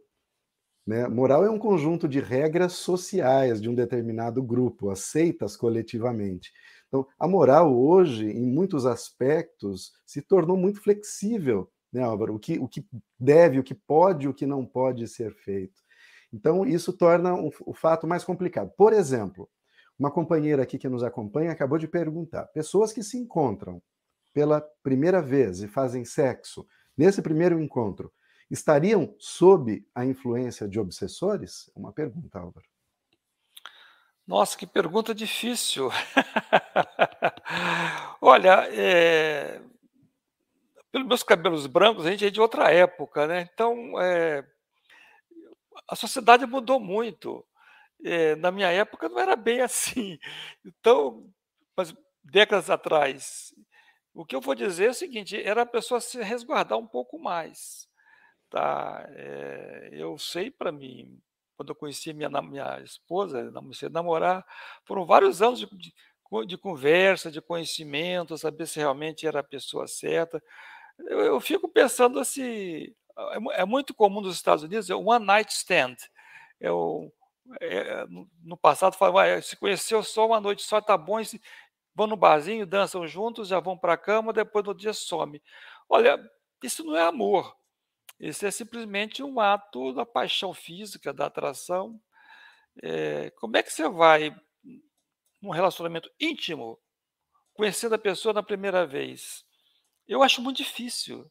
[0.86, 1.08] né?
[1.08, 6.52] Moral é um conjunto de regras sociais de um determinado grupo, aceitas coletivamente.
[6.88, 12.34] Então, a moral hoje, em muitos aspectos, se tornou muito flexível né, Álvaro?
[12.34, 12.84] O que, o que
[13.18, 15.80] deve, o que pode, o que não pode ser feito.
[16.32, 18.72] Então, isso torna o, o fato mais complicado.
[18.76, 19.48] Por exemplo,
[19.96, 23.80] uma companheira aqui que nos acompanha acabou de perguntar: pessoas que se encontram
[24.32, 28.12] pela primeira vez e fazem sexo nesse primeiro encontro
[28.50, 31.70] estariam sob a influência de obsessores?
[31.74, 32.66] Uma pergunta, Álvaro.
[34.26, 35.90] Nossa, que pergunta difícil.
[38.20, 39.60] Olha, é,
[40.94, 43.50] pelos meus cabelos brancos, a gente é de outra época, né?
[43.52, 44.46] Então, é,
[45.88, 47.44] a sociedade mudou muito.
[48.04, 50.20] É, na minha época não era bem assim.
[50.64, 51.28] Então,
[51.76, 53.52] mas décadas atrás,
[54.14, 57.18] o que eu vou dizer é o seguinte: era a pessoa se resguardar um pouco
[57.18, 57.88] mais.
[58.48, 59.04] Tá?
[59.16, 61.20] É, eu sei para mim,
[61.56, 64.46] quando eu conheci minha, minha esposa, comecei a namorar,
[64.84, 65.92] foram vários anos de, de,
[66.46, 70.40] de conversa, de conhecimento, saber se realmente era a pessoa certa.
[70.98, 75.52] Eu, eu fico pensando assim, é, é, muito comum nos Estados Unidos, é one night
[75.52, 75.96] stand.
[76.60, 77.12] É o,
[77.60, 78.06] é,
[78.42, 81.40] no passado falavam, se conheceu só uma noite só, tá bom, se,
[81.94, 85.42] vão no barzinho, dançam juntos, já vão para a cama, depois no dia some.
[85.88, 86.18] Olha,
[86.62, 87.56] isso não é amor.
[88.18, 92.00] Isso é simplesmente um ato da paixão física, da atração.
[92.82, 94.34] É, como é que você vai,
[95.40, 96.78] num relacionamento íntimo,
[97.54, 99.44] conhecendo a pessoa na primeira vez?
[100.06, 101.30] Eu acho muito difícil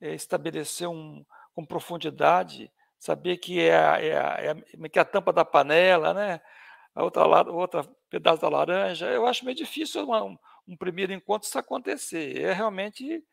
[0.00, 4.08] é, estabelecer um, com profundidade, saber que é, a, é,
[4.48, 6.40] é, é que é a tampa da panela, né?
[6.98, 9.06] a outra, outra pedaço da laranja.
[9.06, 12.40] Eu acho meio difícil uma, um, um, primeiro encontro isso acontecer.
[12.40, 13.24] É realmente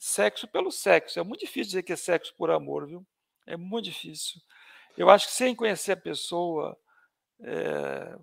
[0.00, 1.20] sexo pelo sexo.
[1.20, 3.06] É muito difícil dizer que é sexo por amor, viu?
[3.46, 4.40] É muito difícil.
[4.96, 6.76] Eu acho que sem conhecer a pessoa,
[7.40, 8.16] é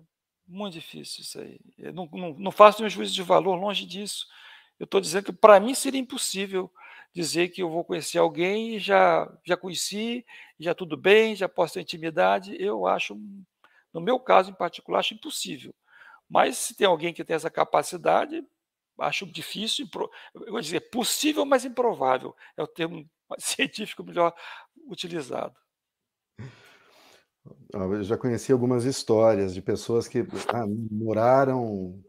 [0.46, 1.58] muito difícil isso aí.
[1.78, 4.26] Eu não, não, não faço nenhum juízo de valor, longe disso.
[4.78, 6.72] Eu estou dizendo que para mim seria impossível
[7.14, 10.24] dizer que eu vou conhecer alguém e já, já conheci,
[10.58, 12.56] já tudo bem, já posso ter intimidade.
[12.58, 13.14] Eu acho,
[13.92, 15.74] no meu caso em particular, acho impossível.
[16.28, 18.42] Mas se tem alguém que tem essa capacidade,
[18.98, 19.86] acho difícil,
[20.34, 22.34] eu vou dizer possível, mas improvável.
[22.56, 23.08] É o termo
[23.38, 24.34] científico melhor
[24.86, 25.54] utilizado.
[27.72, 32.00] Eu já conheci algumas histórias de pessoas que ah, moraram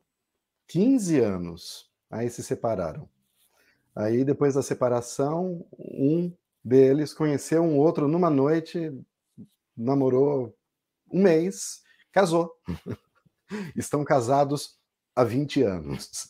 [0.68, 3.10] 15 anos, aí se separaram.
[3.96, 6.32] Aí, depois da separação, um
[6.64, 8.92] deles conheceu um outro numa noite,
[9.76, 10.56] namorou
[11.12, 12.52] um mês, casou.
[13.76, 14.78] Estão casados
[15.16, 16.28] há 20 anos.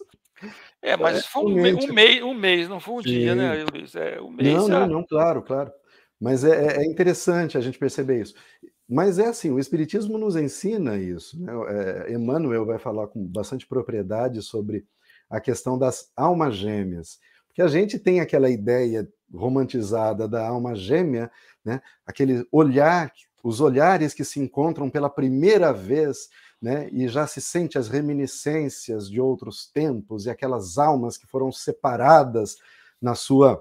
[0.81, 3.65] É, mas é, foi um, mês, um, mês, um mês, não foi um dia, né,
[3.71, 3.95] Luiz?
[3.95, 5.71] É, um mês, não, não, não, claro, claro.
[6.19, 8.35] Mas é, é, é interessante a gente perceber isso.
[8.89, 11.41] Mas é assim, o Espiritismo nos ensina isso.
[11.41, 11.53] Né?
[12.07, 14.85] É, Emmanuel vai falar com bastante propriedade sobre
[15.33, 17.19] a questão das almas gêmeas.
[17.47, 21.31] Porque a gente tem aquela ideia romantizada da alma gêmea,
[21.65, 21.81] né?
[22.05, 23.11] aquele olhar,
[23.43, 26.29] os olhares que se encontram pela primeira vez
[26.61, 26.87] né?
[26.91, 32.57] e já se sente as reminiscências de outros tempos e aquelas almas que foram separadas
[33.01, 33.59] na sua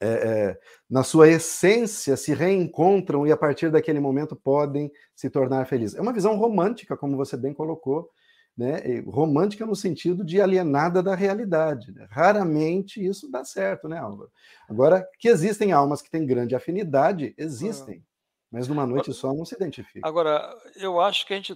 [0.00, 0.60] é, é,
[0.90, 5.96] na sua essência se reencontram e a partir daquele momento podem se tornar felizes.
[5.96, 8.10] É uma visão romântica, como você bem colocou,
[8.56, 9.00] né?
[9.06, 11.92] romântica no sentido de alienada da realidade.
[11.92, 12.06] Né?
[12.10, 14.30] Raramente isso dá certo, né, Álvaro?
[14.68, 18.04] Agora, que existem almas que têm grande afinidade, existem,
[18.50, 20.06] mas numa noite só não se identifica.
[20.06, 21.54] Agora, eu acho que a gente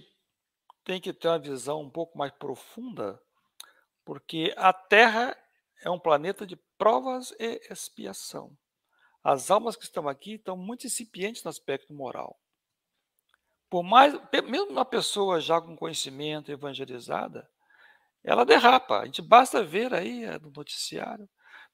[0.83, 3.19] tem que ter uma visão um pouco mais profunda,
[4.03, 5.37] porque a Terra
[5.83, 8.57] é um planeta de provas e expiação.
[9.23, 12.39] As almas que estão aqui estão muito incipientes no aspecto moral.
[13.69, 14.13] Por mais,
[14.45, 17.49] mesmo uma pessoa já com conhecimento evangelizada,
[18.23, 18.99] ela derrapa.
[18.99, 21.27] A gente basta ver aí eh, no noticiário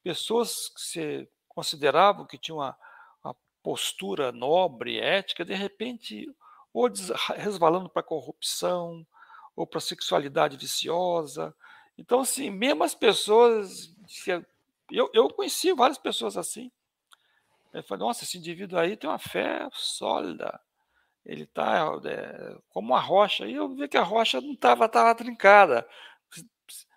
[0.03, 2.77] pessoas que se consideravam que tinham uma,
[3.23, 6.29] uma postura nobre, ética, de repente
[6.73, 6.89] ou
[7.36, 9.06] resvalando para a corrupção,
[9.56, 11.56] ou para a sexualidade viciosa.
[11.97, 13.95] Então, assim, mesmo as pessoas.
[14.91, 16.71] Eu, eu conheci várias pessoas assim.
[17.71, 20.60] Eu falei, nossa, esse indivíduo aí tem uma fé sólida.
[21.26, 23.46] Ele está é, como uma rocha.
[23.46, 25.88] E eu vi que a rocha não estava tava trincada,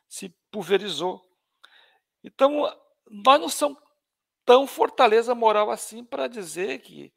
[0.09, 1.23] se pulverizou.
[2.25, 2.65] Então,
[3.09, 3.79] nós não somos
[4.45, 7.12] tão fortaleza moral assim para dizer que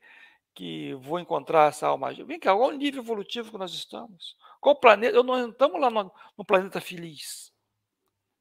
[0.59, 2.13] que vou encontrar essa alma.
[2.13, 4.35] Vem cá, qual o nível evolutivo que nós estamos?
[4.59, 5.15] Qual planeta?
[5.15, 7.53] Eu não estamos lá no, no planeta feliz.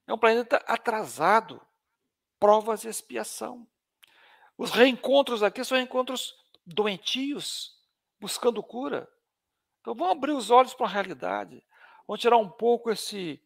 [0.05, 1.63] É um planeta atrasado.
[2.41, 3.69] Provas e expiação.
[4.57, 6.35] Os reencontros aqui são reencontros
[6.67, 7.78] doentios,
[8.21, 9.09] buscando cura.
[9.81, 11.63] Então vamos abrir os olhos para a realidade.
[12.07, 13.41] Vamos tirar um pouco esse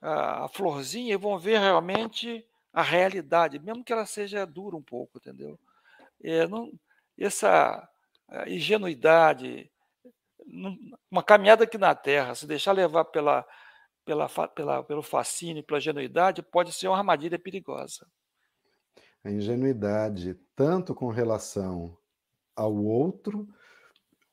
[0.00, 4.82] a, a florzinha e vão ver realmente a realidade, mesmo que ela seja dura um
[4.82, 5.58] pouco, entendeu?
[6.22, 6.72] É, não,
[7.18, 7.88] essa
[8.46, 9.70] ingenuidade,
[11.10, 13.46] uma caminhada aqui na Terra, se deixar levar pela,
[14.04, 18.06] pela, pela, pelo fascínio, pela ingenuidade, pode ser uma armadilha perigosa.
[19.22, 21.96] A ingenuidade, tanto com relação
[22.56, 23.48] ao outro,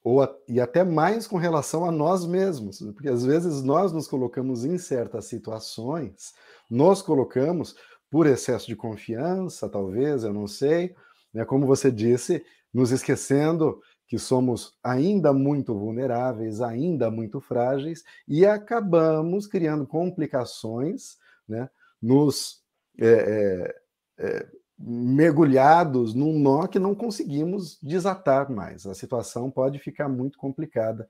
[0.10, 4.08] ou a, e até mais com relação a nós mesmos, porque às vezes nós nos
[4.08, 6.34] colocamos em certas situações,
[6.68, 7.76] nos colocamos
[8.10, 10.96] por excesso de confiança, talvez, eu não sei,
[11.32, 12.44] né, como você disse,
[12.74, 21.18] nos esquecendo que somos ainda muito vulneráveis, ainda muito frágeis, e acabamos criando complicações,
[21.48, 21.70] né,
[22.02, 22.64] nos
[23.00, 24.48] é, é, é,
[24.80, 28.86] mergulhados num nó que não conseguimos desatar mais.
[28.86, 31.10] A situação pode ficar muito complicada.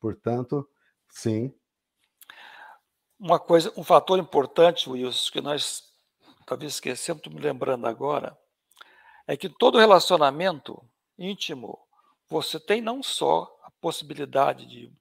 [0.00, 0.66] Portanto,
[1.10, 1.52] sim.
[3.18, 5.90] Uma coisa, um fator importante, Wilson, que nós
[6.46, 8.36] talvez esquecemos, estou me lembrando agora,
[9.26, 10.82] é que todo relacionamento
[11.18, 11.78] íntimo
[12.28, 14.92] você tem não só a possibilidade de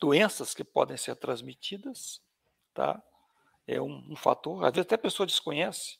[0.00, 2.20] doenças que podem ser transmitidas,
[2.72, 3.02] tá?
[3.66, 5.98] É um, um fator, às vezes até a pessoa desconhece.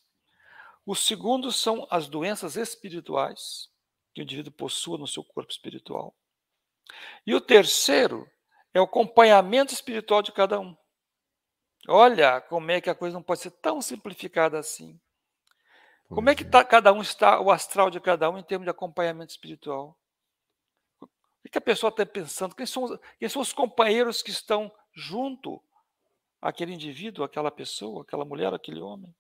[0.87, 3.71] O segundo são as doenças espirituais
[4.13, 6.15] que o indivíduo possua no seu corpo espiritual.
[7.27, 8.31] E o terceiro
[8.73, 10.77] é o acompanhamento espiritual de cada um.
[11.89, 15.01] Olha como é que a coisa não pode ser tão simplificada assim.
[16.09, 18.71] Como é que tá, cada um está, o astral de cada um em termos de
[18.71, 19.99] acompanhamento espiritual?
[21.01, 22.55] O que a pessoa está pensando?
[22.55, 25.63] Quem são, quem são os companheiros que estão junto
[26.41, 29.15] àquele indivíduo, aquela pessoa, aquela mulher, aquele homem?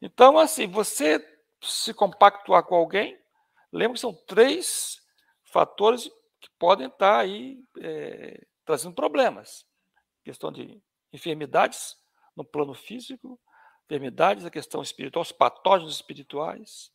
[0.00, 1.24] Então, assim, você
[1.62, 3.18] se compactuar com alguém,
[3.72, 5.00] lembra que são três
[5.44, 9.64] fatores que podem estar aí é, trazendo problemas.
[10.22, 10.82] Questão de
[11.12, 11.96] enfermidades
[12.36, 13.40] no plano físico,
[13.84, 16.92] enfermidades, a questão espiritual, os patógenos espirituais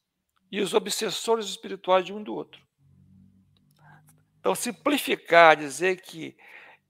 [0.52, 2.68] e os obsessores espirituais de um do outro.
[4.40, 6.36] Então, simplificar, dizer que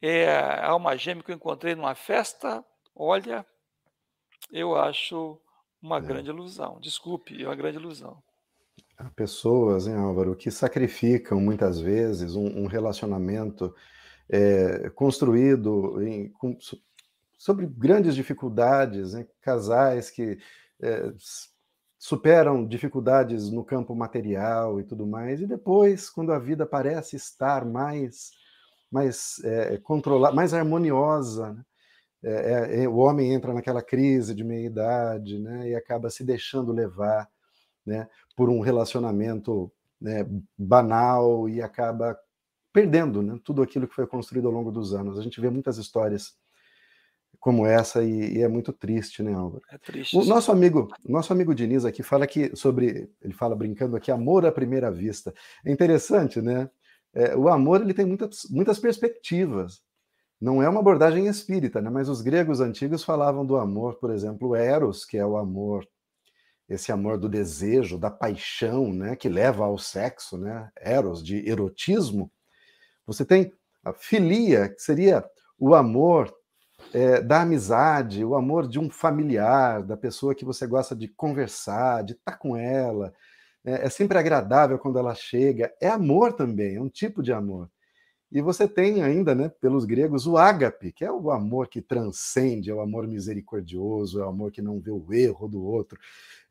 [0.01, 2.64] é a alma gêmea que eu encontrei numa festa,
[2.95, 3.45] olha,
[4.51, 5.41] eu acho
[5.82, 6.01] uma é.
[6.01, 6.80] grande ilusão.
[6.82, 8.21] Desculpe, é uma grande ilusão.
[8.97, 13.73] Há pessoas, hein, Álvaro, que sacrificam muitas vezes um, um relacionamento
[14.30, 16.57] é, construído em, com,
[17.38, 19.25] sobre grandes dificuldades, né?
[19.41, 20.38] casais que
[20.82, 21.13] é,
[21.97, 27.65] superam dificuldades no campo material e tudo mais, e depois, quando a vida parece estar
[27.65, 28.32] mais,
[28.91, 31.63] mais é, controlada, mais harmoniosa, né?
[32.24, 35.70] É, o homem entra naquela crise de meia-idade né?
[35.70, 37.30] e acaba se deixando levar
[37.86, 38.07] né?
[38.36, 40.26] por um relacionamento né,
[40.57, 42.17] banal e acaba
[42.72, 45.17] perdendo né, tudo aquilo que foi construído ao longo dos anos.
[45.17, 46.38] A gente vê muitas histórias
[47.39, 49.63] como essa e, e, é muito triste, né, Álvaro?
[49.72, 50.17] É triste.
[50.17, 54.45] O nosso amigo, nosso amigo Diniz aqui fala que sobre, ele fala brincando aqui, amor
[54.45, 55.34] à primeira vista.
[55.65, 56.70] É interessante, né?
[57.13, 59.82] É, o amor ele tem muitas, muitas perspectivas.
[60.41, 61.89] Não é uma abordagem espírita, né?
[61.89, 65.85] Mas os gregos antigos falavam do amor, por exemplo, eros, que é o amor,
[66.67, 69.15] esse amor do desejo, da paixão, né?
[69.15, 70.69] Que leva ao sexo, né?
[70.77, 72.31] Eros de erotismo.
[73.05, 73.51] Você tem
[73.83, 75.25] a filia, que seria
[75.57, 76.33] o amor
[76.93, 82.03] é, da amizade, o amor de um familiar, da pessoa que você gosta de conversar,
[82.03, 83.13] de estar com ela.
[83.65, 85.73] É, é sempre agradável quando ela chega.
[85.81, 87.69] É amor também, é um tipo de amor.
[88.32, 92.69] E você tem ainda, né, pelos gregos, o ágape, que é o amor que transcende,
[92.69, 95.99] é o amor misericordioso, é o amor que não vê o erro do outro,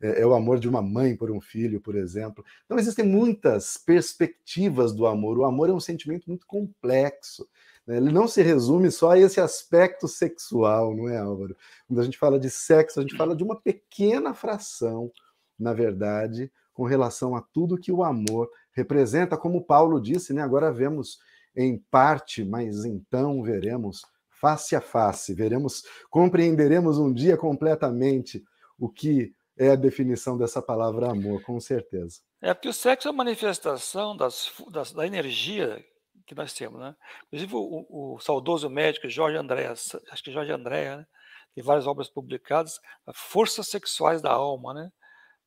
[0.01, 2.43] é, é, o amor de uma mãe por um filho, por exemplo.
[2.65, 5.37] Então, existem muitas perspectivas do amor.
[5.37, 7.47] O amor é um sentimento muito complexo.
[7.87, 7.95] Né?
[7.95, 11.55] Ele não se resume só a esse aspecto sexual, não é, Álvaro?
[11.87, 15.09] Quando a gente fala de sexo, a gente fala de uma pequena fração,
[15.57, 20.41] na verdade, com relação a tudo que o amor representa, como Paulo disse, né?
[20.41, 21.19] Agora vemos
[21.55, 24.01] em parte, mas então veremos
[24.39, 28.43] face a face, veremos, compreenderemos um dia completamente
[28.77, 32.21] o que é a definição dessa palavra amor, com certeza.
[32.41, 35.83] É porque o sexo é a manifestação das, das, da energia
[36.25, 36.95] que nós temos, né?
[37.27, 41.05] Inclusive o, o saudoso médico Jorge André, acho que Jorge André, né?
[41.53, 42.79] tem várias obras publicadas,
[43.13, 44.91] Forças Sexuais da Alma, né?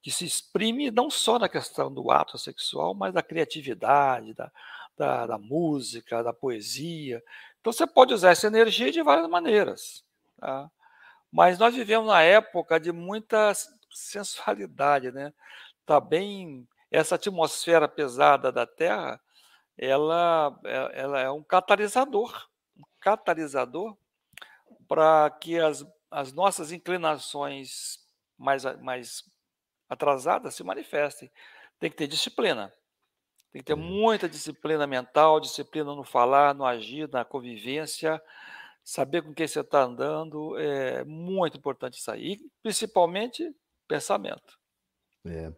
[0.02, 4.50] Que se exprime não só na questão do ato sexual, mas da criatividade, da,
[4.96, 7.22] da, da música, da poesia.
[7.60, 10.04] Então você pode usar essa energia de várias maneiras.
[10.38, 10.70] Tá?
[11.30, 13.52] Mas nós vivemos na época de muita
[13.90, 15.32] sensualidade, né?
[15.86, 19.20] Tá bem essa atmosfera pesada da Terra
[19.76, 23.96] ela, é, ela é um catalisador, um catalisador
[24.86, 27.98] para que as, as nossas inclinações
[28.36, 29.24] mais, mais
[29.88, 31.30] atrasadas se manifestem.
[31.78, 32.72] Tem que ter disciplina.
[33.52, 38.20] Tem que ter muita disciplina mental, disciplina no falar, no agir, na convivência,
[38.82, 40.56] saber com quem você está andando.
[40.58, 42.32] É muito importante isso aí.
[42.32, 43.54] E, principalmente,
[43.86, 44.58] pensamento.
[45.26, 45.52] É.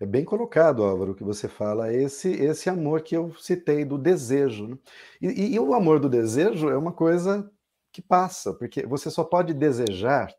[0.00, 3.98] É bem colocado, Álvaro, o que você fala, esse esse amor que eu citei do
[3.98, 4.68] desejo.
[4.68, 4.78] Né?
[5.20, 7.50] E, e, e o amor do desejo é uma coisa
[7.92, 10.32] que passa, porque você só pode desejar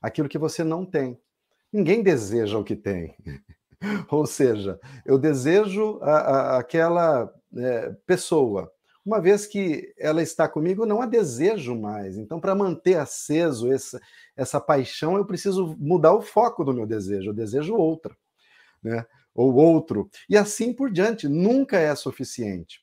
[0.00, 1.18] aquilo que você não tem.
[1.72, 3.16] Ninguém deseja o que tem.
[4.10, 8.72] Ou seja, eu desejo a, a, aquela é, pessoa.
[9.04, 12.18] Uma vez que ela está comigo, não a desejo mais.
[12.18, 14.00] Então, para manter aceso essa,
[14.36, 17.30] essa paixão, eu preciso mudar o foco do meu desejo.
[17.30, 18.14] Eu desejo outra
[18.82, 19.06] né?
[19.34, 22.82] ou outro, e assim por diante, nunca é suficiente.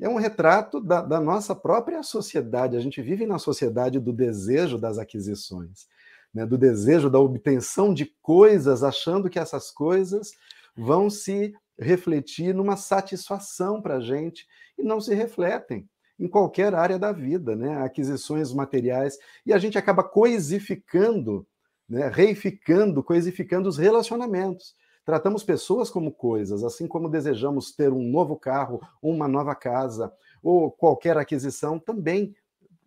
[0.00, 2.76] É um retrato da, da nossa própria sociedade.
[2.76, 5.88] A gente vive na sociedade do desejo das aquisições,
[6.32, 6.46] né?
[6.46, 10.32] do desejo da obtenção de coisas, achando que essas coisas
[10.76, 16.98] vão se refletir numa satisfação para a gente e não se refletem em qualquer área
[16.98, 17.80] da vida, né?
[17.82, 19.16] Aquisições materiais
[19.46, 21.46] e a gente acaba coisificando,
[21.88, 22.10] né?
[22.12, 24.74] Reificando, coisificando os relacionamentos.
[25.04, 30.12] Tratamos pessoas como coisas, assim como desejamos ter um novo carro, uma nova casa
[30.42, 32.34] ou qualquer aquisição, também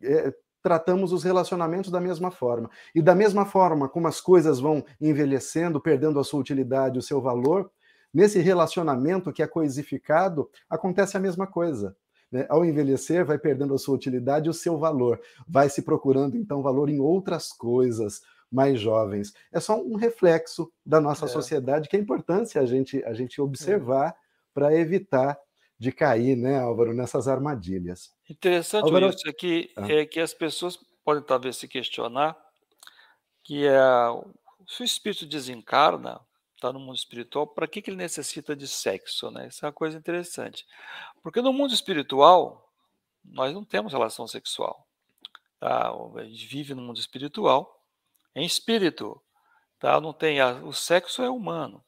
[0.04, 2.70] é, tratamos os relacionamentos da mesma forma.
[2.94, 7.22] E da mesma forma como as coisas vão envelhecendo, perdendo a sua utilidade, o seu
[7.22, 7.72] valor,
[8.14, 11.96] nesse relacionamento que é coisificado, acontece a mesma coisa.
[12.32, 12.46] Né?
[12.50, 15.20] Ao envelhecer, vai perdendo a sua utilidade e o seu valor.
[15.48, 19.34] Vai se procurando, então, valor em outras coisas, mais jovens.
[19.52, 21.28] É só um reflexo da nossa É.
[21.30, 23.44] sociedade que é importante a gente, a gente É.
[23.44, 24.14] observar
[24.54, 25.38] para evitar
[25.82, 28.14] de cair, né, Álvaro, nessas armadilhas.
[28.30, 29.92] Interessante Álvaro- isso, é que, Ah.
[29.92, 32.38] é que as pessoas podem talvez se questionar
[33.44, 33.80] que é,
[34.68, 36.22] se o espírito desencarna,
[36.56, 39.32] está no mundo espiritual, para que, que ele necessita de sexo?
[39.32, 39.48] Né?
[39.48, 40.68] Isso é uma coisa interessante.
[41.24, 42.72] Porque no mundo espiritual,
[43.26, 44.88] nós não temos relação sexual.
[45.60, 45.90] Tá?
[46.16, 47.84] A gente vive no mundo espiritual,
[48.36, 49.20] em espírito.
[49.80, 50.00] Tá?
[50.00, 51.84] Não tem a- o sexo é humano.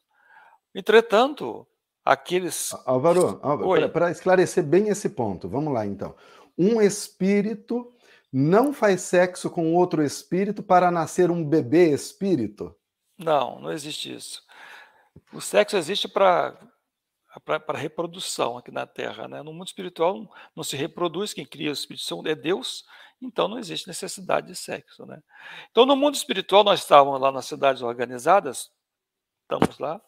[0.74, 1.64] Entretanto,
[2.04, 2.74] aqueles.
[2.84, 3.88] Álvaro, Oi.
[3.88, 6.14] para esclarecer bem esse ponto, vamos lá então.
[6.56, 7.92] Um espírito
[8.32, 12.74] não faz sexo com outro espírito para nascer um bebê espírito?
[13.16, 14.42] Não, não existe isso.
[15.32, 16.58] O sexo existe para
[17.44, 19.42] para reprodução aqui na Terra, né?
[19.42, 22.84] No mundo espiritual não, não se reproduz, quem cria o espírito são- é Deus,
[23.20, 25.20] então não existe necessidade de sexo, né?
[25.68, 28.70] Então no mundo espiritual nós estávamos lá nas cidades organizadas,
[29.42, 30.00] estamos lá,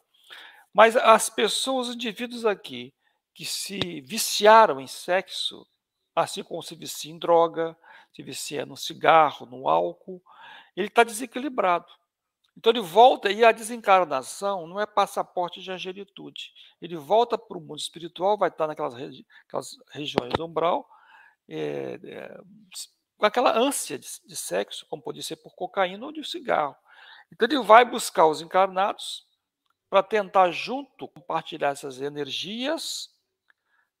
[0.73, 2.93] mas as pessoas, os indivíduos aqui
[3.33, 5.65] que se viciaram em sexo,
[6.15, 7.77] assim como se vicia em droga,
[8.11, 10.21] se vicia no cigarro, no álcool,
[10.75, 11.87] ele está desequilibrado.
[12.57, 16.51] Então ele volta e a desencarnação não é passaporte de angelitude.
[16.81, 19.25] Ele volta para o mundo espiritual, vai estar naquelas regi
[19.91, 20.89] regiões do umbral,
[21.47, 22.41] eh, eh,
[23.15, 26.75] com aquela ânsia de, de sexo, como podia ser por cocaína ou de cigarro.
[27.31, 29.27] Então ele vai buscar os encarnados
[29.89, 33.09] para tentar junto compartilhar essas energias,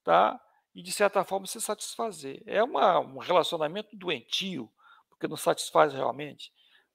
[0.03, 0.39] tá?
[0.75, 2.43] E de certa forma se satisfazer.
[2.45, 4.71] É uma, um relacionamento doentio,
[5.09, 6.51] porque não satisfaz realmente,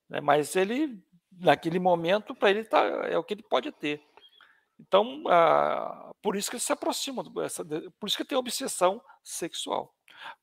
[0.08, 0.20] né?
[0.20, 1.02] Mas ele
[1.38, 4.02] naquele momento para ele tá, é o que ele pode ter.
[4.78, 9.94] Então, ah, por isso que ele se aproxima, por isso que tem obsessão sexual.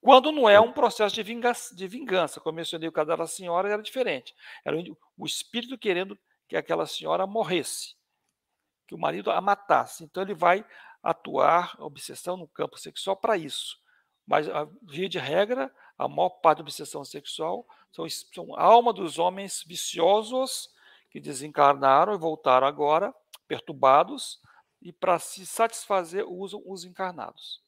[0.02, 3.28] Quando não é um processo de vingança, de vingança como eu mencionei o caso da
[3.28, 4.34] senhora, era diferente.
[4.64, 4.78] Era
[5.18, 7.96] o espírito querendo que aquela senhora morresse,
[8.90, 10.04] que o marido a matasse.
[10.04, 10.66] Então ele vai
[11.04, 13.78] atuar a obsessão no campo sexual para isso.
[14.26, 14.48] Mas,
[14.82, 20.70] via de regra, a maior parte da obsessão sexual são, são alma dos homens viciosos
[21.12, 23.14] que desencarnaram e voltaram agora,
[23.48, 24.40] perturbados,
[24.82, 27.62] e para se satisfazer usam os encarnados.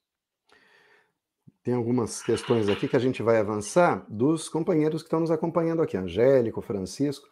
[1.63, 5.84] Tem algumas questões aqui que a gente vai avançar dos companheiros que estão nos acompanhando
[5.84, 7.30] aqui, Angélico, Francisco.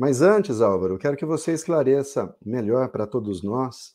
[0.00, 3.92] Mas antes, Álvaro, eu quero que você esclareça melhor para todos nós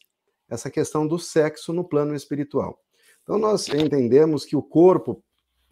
[0.47, 2.80] essa questão do sexo no plano espiritual.
[3.24, 5.24] Então, nós entendemos que o corpo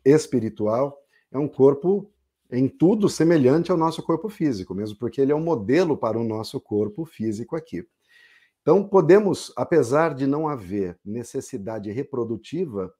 [0.04, 0.98] espiritual
[1.32, 2.12] é um corpo
[2.52, 6.24] em tudo semelhante ao nosso corpo físico, mesmo porque ele é um modelo para o
[6.24, 7.88] nosso corpo físico aqui.
[8.64, 12.92] Então, podemos, apesar de não haver necessidade reprodutiva,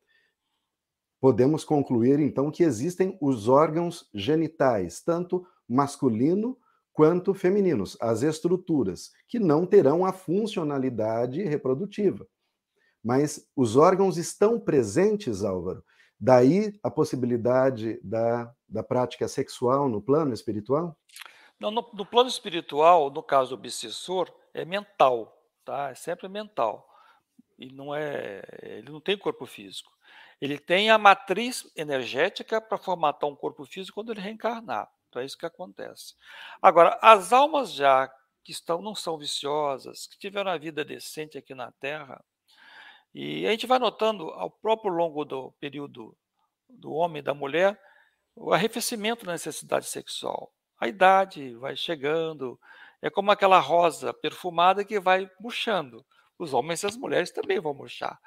[1.20, 6.56] podemos concluir então que existem os órgãos genitais, tanto masculino
[6.94, 12.26] quanto femininos, as estruturas, que não terão a funcionalidade reprodutiva.
[13.04, 15.84] Mas os órgãos estão presentes, Álvaro.
[16.18, 20.98] Daí a possibilidade da, da prática sexual no plano espiritual?
[21.60, 25.36] Não, no, no plano espiritual, no caso do obsessor, é mental,
[25.66, 25.90] tá?
[25.90, 26.88] É sempre mental.
[27.58, 29.92] E não é, ele não tem corpo físico.
[30.40, 34.90] Ele tem a matriz energética para formatar um corpo físico quando ele reencarnar.
[35.14, 36.16] Então é isso que acontece.
[36.60, 38.12] Agora, as almas já
[38.44, 42.24] que estão não são viciosas, que tiveram a vida decente aqui na Terra,
[43.14, 46.18] e a gente vai notando ao próprio longo do período
[46.68, 47.80] do homem e da mulher
[48.36, 50.52] o arrefecimento da necessidade sexual.
[50.80, 52.60] A idade vai chegando,
[53.00, 56.04] é como aquela rosa perfumada que vai murchando.
[56.40, 58.20] Os homens e as mulheres também vão murchar.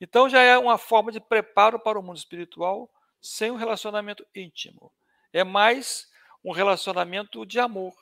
[0.00, 2.90] Então já é uma forma de preparo para o mundo espiritual
[3.20, 4.92] sem um relacionamento íntimo.
[5.32, 6.08] É mais
[6.42, 7.94] um relacionamento de amor,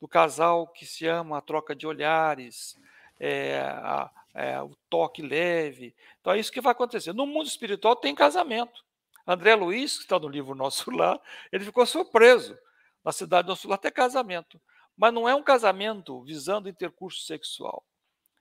[0.00, 2.76] do casal que se ama, a troca de olhares,
[3.18, 5.94] é, a, é, o toque leve.
[6.20, 7.12] Então é isso que vai acontecer.
[7.12, 8.84] No mundo espiritual tem casamento.
[9.26, 11.20] André Luiz, que está no livro Nosso Lar,
[11.52, 12.58] ele ficou surpreso.
[13.04, 14.60] Na cidade do Nosso Lar tem casamento.
[14.96, 17.84] Mas não é um casamento visando intercurso sexual.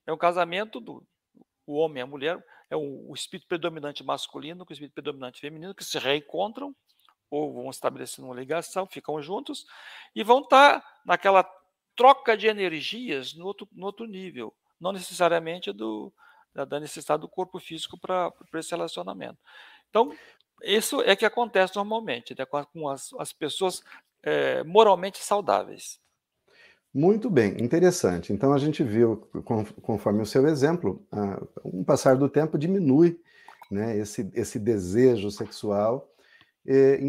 [0.07, 1.05] É um casamento do
[1.67, 5.39] o homem e a mulher, é o, o espírito predominante masculino com o espírito predominante
[5.39, 6.75] feminino, que se reencontram
[7.29, 9.65] ou vão estabelecendo uma ligação, ficam juntos
[10.15, 11.43] e vão estar naquela
[11.95, 16.13] troca de energias no outro, no outro nível, não necessariamente do,
[16.53, 19.37] da, da necessidade do corpo físico para esse relacionamento.
[19.89, 20.13] Então,
[20.63, 23.83] isso é que acontece normalmente né, com, as, as, pessoas
[24.23, 25.99] é, moralmente saudáveis.
[26.93, 28.33] Muito bem, interessante.
[28.33, 29.17] Então a gente viu,
[29.81, 31.05] conforme o seu exemplo,
[31.63, 33.21] um passar do tempo diminui
[33.69, 36.09] né, esse, esse desejo sexual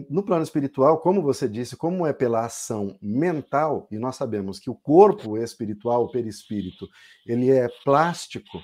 [0.09, 4.71] no plano espiritual, como você disse, como é pela ação mental, e nós sabemos que
[4.71, 6.89] o corpo espiritual, o perispírito,
[7.27, 8.59] ele é plástico,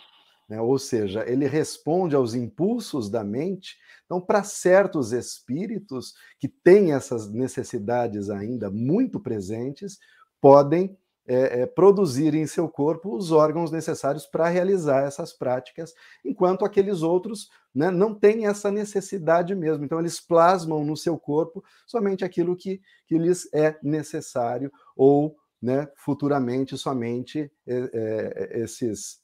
[0.49, 0.59] né?
[0.59, 3.76] ou seja, ele responde aos impulsos da mente.
[4.07, 9.99] Então, para certos espíritos que têm essas necessidades ainda muito presentes,
[10.40, 15.92] podem é, é, produzir em seu corpo os órgãos necessários para realizar essas práticas,
[16.24, 19.84] enquanto aqueles outros né, não têm essa necessidade mesmo.
[19.84, 25.88] Então, eles plasmam no seu corpo somente aquilo que, que lhes é necessário, ou né,
[25.96, 29.20] futuramente somente é, é esses,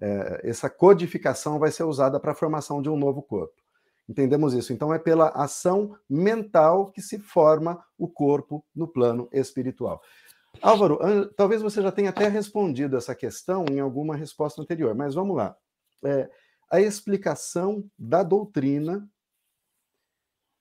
[0.00, 3.62] é, essa codificação vai ser usada para a formação de um novo corpo.
[4.08, 4.72] Entendemos isso.
[4.72, 10.02] Então, é pela ação mental que se forma o corpo no plano espiritual.
[10.60, 10.98] Álvaro,
[11.34, 15.56] talvez você já tenha até respondido essa questão em alguma resposta anterior, mas vamos lá.
[16.04, 16.30] É,
[16.70, 19.08] a explicação da doutrina,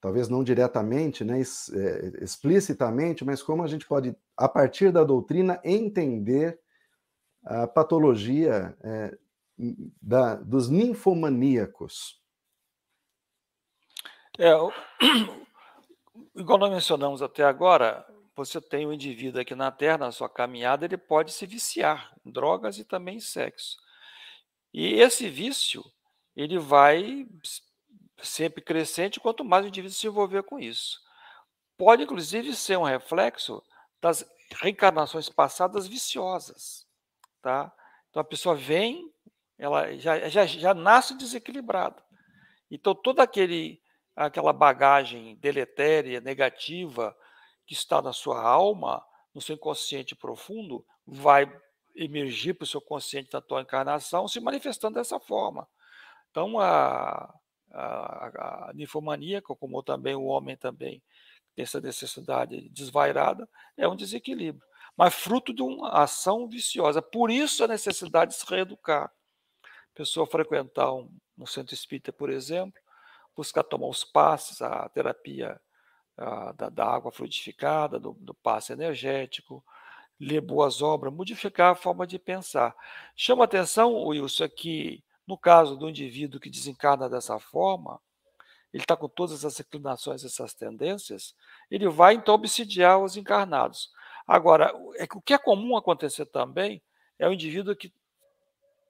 [0.02, 5.60] talvez não diretamente, né, é, explicitamente, mas como a gente pode, a partir da doutrina,
[5.64, 6.60] entender
[7.46, 9.18] a patologia é,
[10.02, 12.20] da, dos ninfomaníacos.
[14.38, 14.52] É,
[16.36, 18.06] igual nós mencionamos até agora,
[18.36, 22.32] você tem um indivíduo aqui na Terra, na sua caminhada, ele pode se viciar em
[22.32, 23.78] drogas e também em sexo.
[24.74, 25.84] E esse vício,
[26.36, 27.28] ele vai
[28.24, 31.00] sempre crescente quanto mais o indivíduo se envolver com isso.
[31.78, 33.62] Pode, inclusive, ser um reflexo
[34.00, 34.26] das
[34.62, 36.88] reencarnações passadas viciosas.
[37.42, 37.72] Tá?
[38.10, 39.12] Então, a pessoa vem,
[39.58, 42.02] ela já, já, já nasce desequilibrada.
[42.70, 43.82] Então, toda aquele,
[44.16, 47.16] aquela bagagem deletéria, negativa,
[47.72, 49.02] que está na sua alma,
[49.34, 51.50] no seu inconsciente profundo, vai
[51.96, 55.66] emergir para o seu consciente da tua encarnação, se manifestando dessa forma.
[56.30, 57.34] Então, a,
[57.72, 61.02] a, a ninfomaníaca, como também o homem também
[61.56, 63.48] tem essa necessidade desvairada,
[63.78, 64.68] é um desequilíbrio,
[64.98, 67.02] mas fruto de uma ação viciosa.
[67.02, 69.10] Por isso a necessidade de se reeducar.
[69.96, 72.82] Pessoa frequentar um, um centro espírita, por exemplo,
[73.34, 75.58] buscar tomar os passes, a terapia
[76.18, 79.64] da, da, água fluidificada, do, do passe energético,
[80.20, 82.76] ler boas obras, modificar a forma de pensar.
[83.16, 88.00] Chama atenção, Wilson, que no caso do indivíduo que desencarna dessa forma,
[88.74, 91.36] ele está com todas essas inclinações, essas tendências,
[91.70, 93.92] ele vai então obsidiar os encarnados.
[94.28, 96.82] Agora, é o que é comum acontecer também
[97.22, 97.94] é o indivíduo que,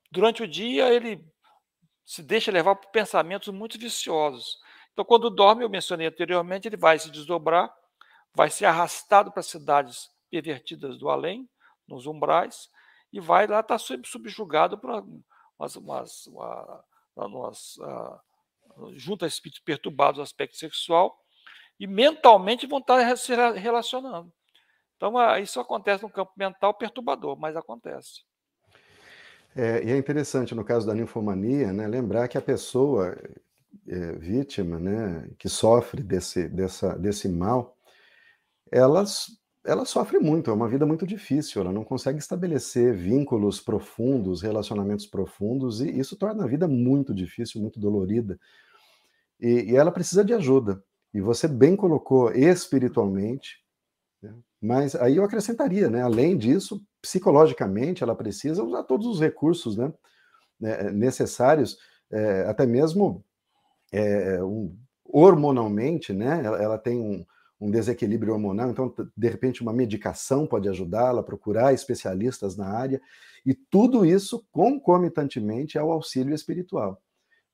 [0.09, 1.23] durante o dia, ele
[2.05, 4.57] se deixa levar por pensamentos muito viciosos.
[5.01, 7.73] Então, quando dorme, eu mencionei anteriormente, ele vai se desdobrar,
[8.35, 11.49] vai ser arrastado para cidades pervertidas do além,
[11.87, 12.69] nos umbrais,
[13.11, 15.03] e vai lá estar tá sempre subjugado por
[15.57, 16.83] umas, umas, uma,
[17.15, 21.19] umas uh, junto a espíritos perturbados do aspecto sexual,
[21.79, 24.31] e mentalmente vão estar tá se relacionando.
[24.97, 28.21] Então, uh, isso acontece no campo mental perturbador, mas acontece.
[29.55, 33.17] É, e é interessante, no caso da ninfomania, né, lembrar que a pessoa
[33.87, 37.77] é, vítima, né, que sofre desse, dessa, desse mal,
[38.71, 39.27] elas,
[39.65, 45.05] ela sofre muito, é uma vida muito difícil, ela não consegue estabelecer vínculos profundos, relacionamentos
[45.05, 48.39] profundos, e isso torna a vida muito difícil, muito dolorida.
[49.39, 50.83] E, e ela precisa de ajuda.
[51.13, 53.57] E você bem colocou espiritualmente,
[54.21, 59.75] né, mas aí eu acrescentaria, né, além disso, psicologicamente, ela precisa usar todos os recursos
[59.75, 59.91] né,
[60.59, 61.77] né necessários,
[62.11, 63.25] é, até mesmo
[63.91, 64.75] é, um,
[65.05, 66.41] hormonalmente, né?
[66.43, 67.25] Ela, ela tem um,
[67.59, 73.01] um, desequilíbrio hormonal, então, de repente, uma medicação pode ajudá-la, procurar especialistas na área,
[73.45, 77.01] e tudo isso concomitantemente ao auxílio espiritual.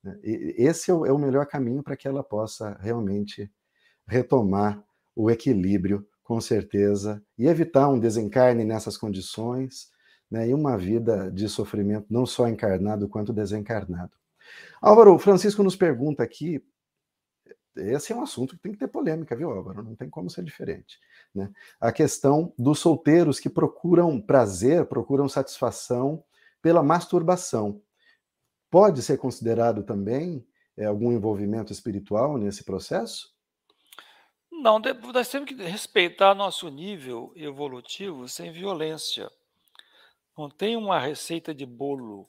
[0.02, 0.18] Né?
[0.22, 3.50] Esse é o, é o melhor caminho para que ela possa realmente
[4.06, 4.82] retomar
[5.14, 9.88] o equilíbrio, com certeza, e evitar um desencarne nessas condições,
[10.30, 14.17] né, e uma vida de sofrimento, não só encarnado quanto desencarnado.
[14.80, 16.62] Álvaro, o Francisco nos pergunta aqui,
[17.76, 19.82] esse é um assunto que tem que ter polêmica, viu, Álvaro?
[19.82, 20.98] Não tem como ser diferente.
[21.34, 21.50] Né?
[21.80, 26.24] A questão dos solteiros que procuram prazer, procuram satisfação
[26.60, 27.80] pela masturbação.
[28.70, 30.46] Pode ser considerado também
[30.76, 33.32] é, algum envolvimento espiritual nesse processo?
[34.50, 34.80] Não,
[35.12, 39.30] nós temos que respeitar nosso nível evolutivo sem violência.
[40.36, 42.28] Não tem uma receita de bolo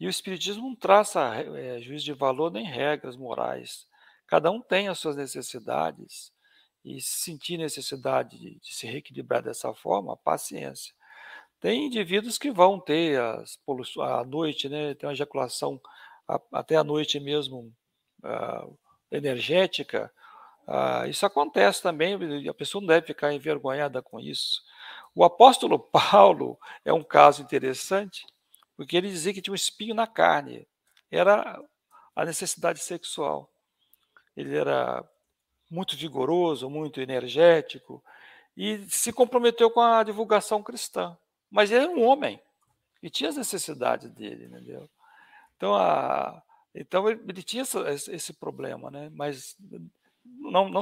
[0.00, 3.86] e o Espiritismo não traça é, juízo de valor nem regras morais.
[4.26, 6.32] Cada um tem as suas necessidades
[6.84, 10.94] e se sentir necessidade de, de se reequilibrar dessa forma, paciência.
[11.60, 13.58] Tem indivíduos que vão ter as
[14.00, 15.80] à noite, né, tem uma ejaculação
[16.26, 17.72] a, até a noite mesmo
[18.24, 18.78] uh,
[19.10, 20.12] energética,
[20.68, 22.14] Ah, isso acontece também,
[22.48, 24.62] a pessoa não deve ficar envergonhada com isso.
[25.14, 28.24] O apóstolo Paulo é um caso interessante,
[28.80, 30.66] porque ele dizia que tinha um espinho na carne,
[31.10, 31.62] era
[32.16, 33.52] a necessidade sexual.
[34.34, 35.06] Ele era
[35.70, 38.02] muito vigoroso, muito energético
[38.56, 41.14] e se comprometeu com a divulgação cristã.
[41.50, 42.40] Mas ele era um homem
[43.02, 44.88] e tinha as necessidades dele, entendeu?
[45.58, 46.42] Então, a,
[46.74, 49.10] então ele, ele tinha esse, esse, problema, né?
[49.12, 49.58] Mas
[50.24, 50.80] não, não,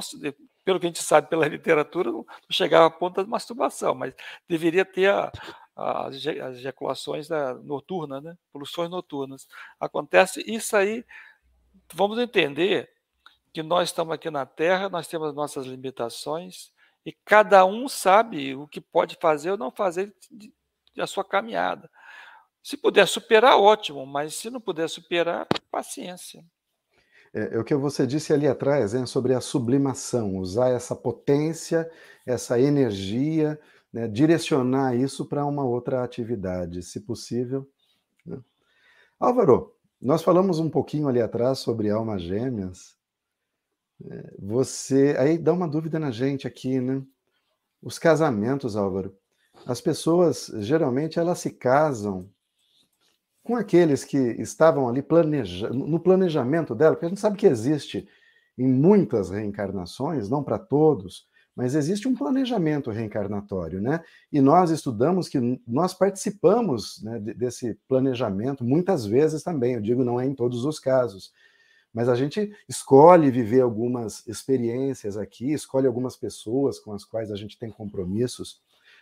[0.64, 4.14] pelo que a gente sabe pela literatura, não chegava a ponto da masturbação, mas
[4.48, 5.32] deveria ter a,
[5.78, 8.36] a, as ejaculações da, noturnas, né?
[8.52, 9.46] poluições noturnas.
[9.78, 11.04] Acontece isso aí,
[11.94, 12.90] vamos entender
[13.52, 16.72] que nós estamos aqui na Terra, nós temos nossas limitações,
[17.06, 20.14] e cada um sabe o que pode fazer ou não fazer
[20.98, 21.88] a sua caminhada.
[22.62, 26.44] Se puder superar, ótimo, mas se não puder superar, paciência.
[27.32, 31.90] É, é, o que você disse ali atrás né, sobre a sublimação, usar essa potência,
[32.26, 33.58] essa energia,
[33.92, 37.68] né, direcionar isso para uma outra atividade, se possível.
[38.24, 38.38] Né?
[39.18, 42.96] Álvaro, nós falamos um pouquinho ali atrás sobre almas gêmeas.
[44.08, 47.02] É, você aí dá uma dúvida na gente aqui, né?
[47.82, 49.16] Os casamentos, Álvaro.
[49.66, 52.30] As pessoas geralmente elas se casam
[53.42, 58.06] com aqueles que estavam ali planeja no planejamento dela, porque a gente sabe que existe
[58.56, 61.26] em muitas reencarnações, não para todos,
[61.58, 64.00] mas existe um planejamento reencarnatório, né?
[64.30, 70.20] E nós estudamos que nós participamos né, desse planejamento muitas vezes também, eu digo, não
[70.20, 71.32] é em todos os casos,
[71.92, 77.34] mas a gente escolhe viver algumas experiências aqui, escolhe algumas pessoas com as quais a
[77.34, 78.60] gente tem compromissos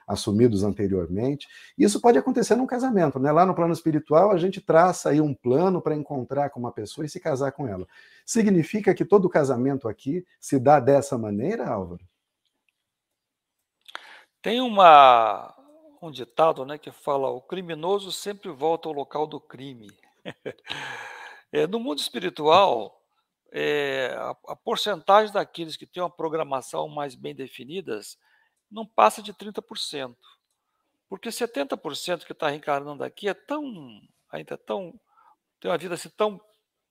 [0.09, 1.47] assumidos anteriormente.
[1.77, 3.31] Isso pode acontecer num casamento, né?
[3.33, 7.05] Lá no plano espiritual, a gente traça aí um plano para encontrar com uma pessoa
[7.05, 7.87] e se casar com ela.
[8.25, 12.03] Significa que todo casamento aqui se dá dessa maneira, Álvaro?
[14.47, 15.53] Tem uma
[16.01, 19.89] um ditado, né, que fala: o criminoso sempre volta ao local do crime.
[21.51, 22.97] é, no mundo espiritual,
[23.51, 28.17] é, a, a porcentagem daqueles que têm uma programação mais bem definidas
[28.71, 30.15] não passa de 30%.
[31.09, 34.95] Porque 70% que está reencarnando aqui é tão, ainda é tão,
[35.59, 36.41] tem uma vida assim tão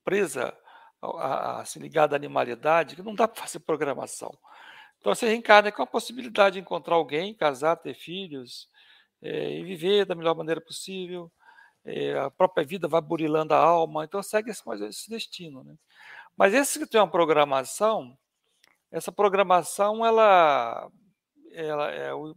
[0.04, 0.54] presa,
[1.02, 4.38] a, a, assim, ligada à animalidade, que não dá para fazer programação.
[5.06, 8.68] Então você reencarna com a possibilidade de encontrar alguém, casar, ter filhos,
[9.22, 11.32] é, e viver da melhor maneira possível.
[11.86, 15.64] É, a própria vida vai burilando a alma, então segue esse, esse destino.
[15.64, 15.76] Né?
[16.36, 18.18] Mas esse que tem uma programação,
[18.92, 20.90] essa programação ela
[21.52, 22.36] ela é o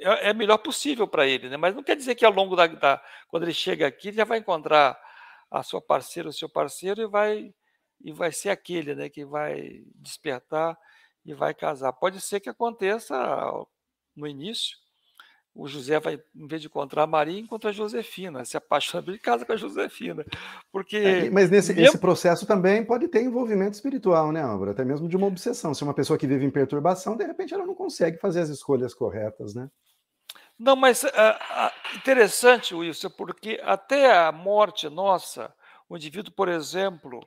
[0.00, 1.58] é, é melhor possível para ele, né?
[1.58, 4.24] Mas não quer dizer que ao longo da, da, quando ele chega aqui, ele já
[4.24, 4.98] vai encontrar
[5.50, 7.54] a sua parceira, o seu parceiro e vai
[8.00, 10.78] e vai ser aquele, né, que vai despertar
[11.26, 11.92] e vai casar.
[11.92, 13.14] Pode ser que aconteça
[14.14, 14.76] no início,
[15.56, 19.18] o José vai, em vez de encontrar a Maria, encontra a Josefina, se apaixona e
[19.18, 20.24] casa com a Josefina.
[20.70, 20.96] Porque.
[20.98, 21.88] É, mas nesse mesmo...
[21.88, 24.70] esse processo também pode ter envolvimento espiritual, né, Álvaro?
[24.70, 25.72] Até mesmo de uma obsessão.
[25.72, 28.94] Se uma pessoa que vive em perturbação, de repente ela não consegue fazer as escolhas
[28.94, 29.68] corretas, né?
[30.58, 35.52] Não, mas uh, uh, interessante, Wilson, porque até a morte nossa,
[35.88, 37.26] o indivíduo, por exemplo,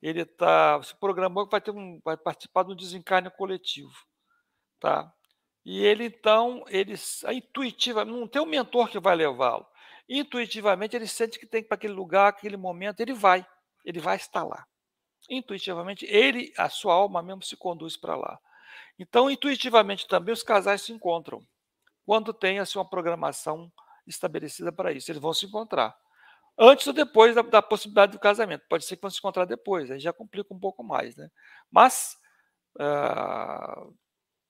[0.00, 3.92] ele tá, se programou que vai, ter um, vai participar de um desencarne coletivo.
[4.80, 5.12] Tá?
[5.64, 6.94] E ele então, ele
[7.30, 9.66] intuitivamente, não tem um mentor que vai levá-lo.
[10.08, 13.46] Intuitivamente ele sente que tem para aquele lugar, aquele momento, ele vai,
[13.84, 14.66] ele vai estar lá.
[15.28, 18.38] Intuitivamente, ele, a sua alma mesmo se conduz para lá.
[18.98, 21.42] Então, intuitivamente também os casais se encontram.
[22.06, 23.70] Quando tem assim, uma programação
[24.06, 25.94] estabelecida para isso, eles vão se encontrar.
[26.58, 28.64] Antes ou depois da, da possibilidade do casamento.
[28.68, 31.14] Pode ser que vão se encontrar depois, aí já complica um pouco mais.
[31.14, 31.30] Né?
[31.70, 32.16] Mas
[32.76, 33.94] uh,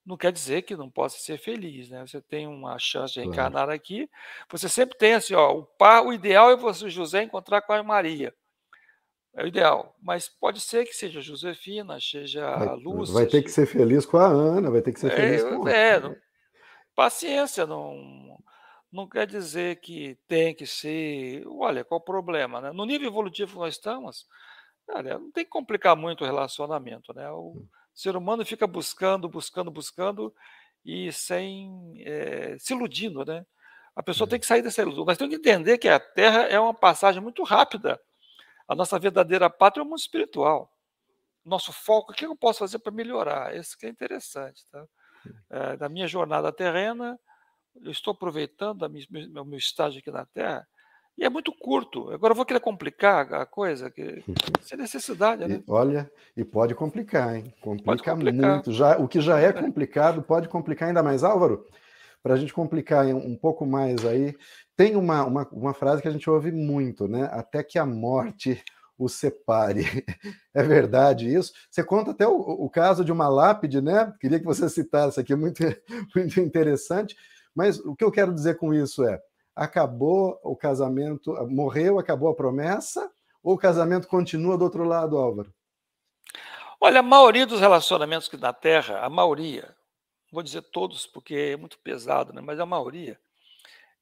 [0.06, 2.06] não quer dizer que não possa ser feliz, né?
[2.06, 3.72] Você tem uma chance de reencarnar claro.
[3.72, 4.08] aqui.
[4.50, 7.82] Você sempre tem assim, ó, o par, o ideal é você José encontrar com a
[7.82, 8.34] Maria.
[9.34, 13.14] É o ideal, mas pode ser que seja Josefina, seja vai, a Lúcia.
[13.14, 15.68] Vai ter que ser feliz com a Ana, vai ter que ser feliz é, com
[15.68, 16.16] é, não,
[16.94, 18.38] paciência, não
[18.92, 21.46] não quer dizer que tem que ser.
[21.46, 22.72] Olha, qual o problema, né?
[22.72, 24.26] No nível evolutivo que nós estamos,
[24.88, 27.30] olha, não tem que complicar muito o relacionamento, né?
[27.30, 27.68] O, hum.
[27.98, 30.32] Ser humano fica buscando, buscando, buscando
[30.84, 33.44] e sem é, se iludindo, né?
[33.96, 34.40] A pessoa tem uhum.
[34.40, 35.04] que sair dessa ilusão.
[35.04, 38.00] Nós temos que entender que a Terra é uma passagem muito rápida.
[38.68, 40.72] A nossa verdadeira pátria é o mundo espiritual.
[41.44, 43.56] Nosso foco, o que eu posso fazer para melhorar?
[43.56, 44.64] Isso que é interessante.
[44.70, 44.86] Tá?
[45.50, 47.18] É, da minha jornada terrena,
[47.84, 50.66] eu estou aproveitando o meu estágio aqui na Terra
[51.16, 52.10] E é muito curto.
[52.10, 54.22] Agora eu vou querer complicar a coisa, que
[54.62, 55.56] sem necessidade, né?
[55.56, 57.52] E, olha, e pode complicar, hein?
[57.60, 58.54] Complica complicar.
[58.54, 58.72] muito.
[58.72, 61.24] Já, o que já é complicado pode complicar ainda mais.
[61.24, 61.64] Álvaro,
[62.22, 64.36] para a gente complicar um pouco mais aí,
[64.76, 67.28] tem uma, uma, uma frase que a gente ouve muito, né?
[67.32, 68.62] Até que a morte
[68.98, 69.84] o separe.
[70.54, 71.52] É verdade isso?
[71.70, 74.12] Você conta até o, o, caso de uma lápide, né?
[74.20, 75.62] Queria que você citasse aqui, muito,
[76.16, 77.14] muito interessante.
[77.54, 79.20] Mas o que eu quero dizer com isso é:
[79.54, 83.10] acabou o casamento, morreu, acabou a promessa,
[83.42, 85.52] ou o casamento continua do outro lado, Álvaro?
[86.80, 89.74] Olha, a maioria dos relacionamentos que na Terra, a maioria,
[90.30, 92.40] vou dizer todos porque é muito pesado, né?
[92.40, 93.18] mas a maioria,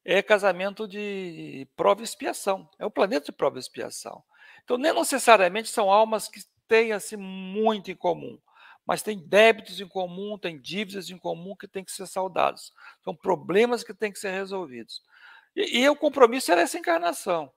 [0.05, 2.69] é casamento de prova e expiação.
[2.79, 4.23] É o planeta de prova e expiação.
[4.63, 8.39] Então, nem necessariamente são almas que têm assim, muito em comum,
[8.87, 12.73] mas tem débitos em comum, tem dívidas em comum que têm que ser saudados.
[13.03, 15.03] São problemas que têm que ser resolvidos.
[15.55, 17.51] E, e o compromisso era essa encarnação.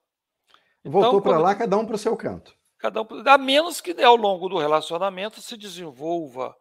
[0.83, 2.57] Voltou então, para lá, cada um para o seu canto.
[2.79, 6.55] Cada um, a menos que ao longo do relacionamento se desenvolva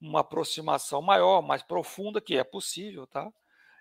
[0.00, 3.32] uma aproximação maior, mais profunda, que é possível, tá?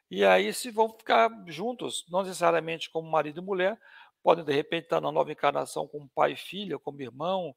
[0.09, 3.79] E aí se vão ficar juntos, não necessariamente como marido e mulher,
[4.21, 7.55] podem de repente estar na nova encarnação como pai e filha, como irmão,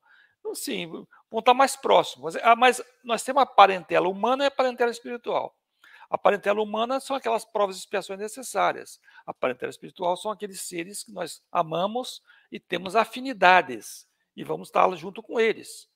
[0.51, 0.91] assim,
[1.35, 2.37] vão estar mais próximos.
[2.57, 5.57] Mas ah, nós temos a parentela humana e a parentela espiritual.
[6.09, 9.01] A parentela humana são aquelas provas de expiações necessárias.
[9.27, 12.23] A parentela espiritual são aqueles seres que nós amamos
[12.53, 15.89] e temos afinidades e vamos estar junto com eles.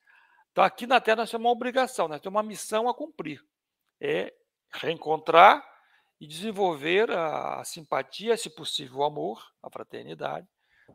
[0.51, 3.41] Então, aqui na Terra, nós temos uma obrigação, nós temos uma missão a cumprir:
[4.01, 4.35] é
[4.73, 5.65] reencontrar
[6.21, 10.49] e desenvolver a, simpatia, se possível, o amor, a fraternidade,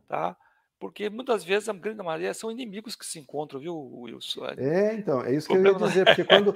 [0.05, 0.35] tá?
[0.83, 4.47] Porque muitas vezes, a grande maioria, são inimigos que se encontram, viu, Wilson?
[4.57, 6.51] É, então, é isso que eu ia dizer, porque quando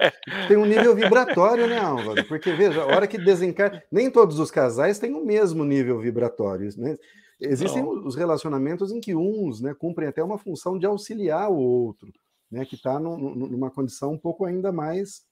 [0.46, 2.22] tem um nível vibratório, né, Álvaro?
[2.26, 6.68] Porque, veja, a hora que desencarna, nem todos os casais têm o mesmo nível vibratório,
[6.76, 6.98] né?
[7.40, 12.12] Existem os relacionamentos em que uns né, cumprem até uma função de auxiliar o outro,
[12.50, 15.22] né, que está numa condição um pouco ainda mais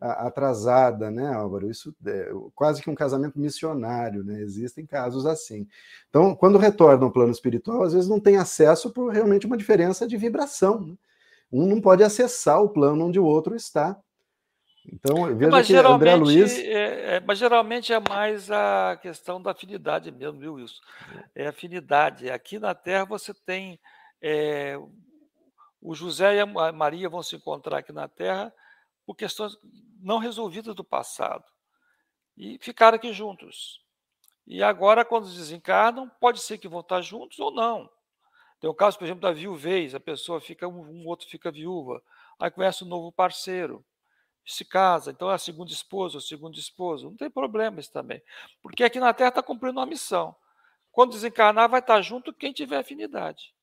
[0.00, 1.70] atrasada, né, Álvaro?
[1.70, 4.40] Isso é quase que um casamento missionário, né?
[4.40, 5.66] Existem casos assim.
[6.08, 10.06] Então, quando retornam ao plano espiritual, às vezes não tem acesso por realmente uma diferença
[10.06, 10.80] de vibração.
[10.80, 10.94] Né?
[11.52, 13.96] Um não pode acessar o plano onde o outro está.
[14.92, 16.58] Então, veja mas que André Luiz.
[16.58, 20.82] É, é, mas geralmente é mais a questão da afinidade mesmo, viu, Wilson?
[21.34, 22.30] É afinidade.
[22.30, 23.80] Aqui na Terra você tem.
[24.20, 24.78] É,
[25.80, 28.52] o José e a Maria vão se encontrar aqui na Terra
[29.06, 29.56] por questões
[30.00, 31.44] não resolvidas do passado.
[32.36, 33.80] E ficaram aqui juntos.
[34.46, 37.88] E agora, quando desencarnam, pode ser que vão estar juntos ou não.
[38.60, 42.02] Tem o caso, por exemplo, da viuvez, a pessoa fica, um outro fica viúva,
[42.38, 43.84] aí conhece um novo parceiro,
[44.44, 48.22] se casa, então é a segunda esposa, o segundo esposo, não tem problema isso também.
[48.62, 50.36] Porque aqui na Terra está cumprindo uma missão.
[50.92, 53.53] Quando desencarnar, vai estar junto quem tiver afinidade.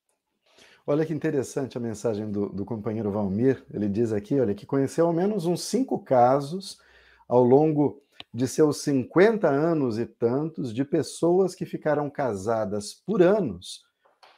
[0.86, 3.64] Olha que interessante a mensagem do, do companheiro Valmir.
[3.72, 6.80] Ele diz aqui, olha, que conheceu ao menos uns cinco casos
[7.28, 8.02] ao longo
[8.34, 13.90] de seus 50 anos e tantos de pessoas que ficaram casadas por anos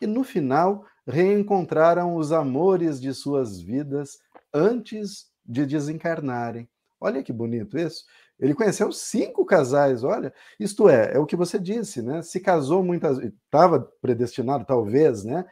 [0.04, 4.20] e no final reencontraram os amores de suas vidas
[4.54, 6.70] antes de desencarnarem.
[7.00, 8.06] Olha que bonito isso.
[8.40, 12.22] Ele conheceu cinco casais, olha, isto é, é o que você disse, né?
[12.22, 15.46] Se casou muitas, estava predestinado, talvez, né?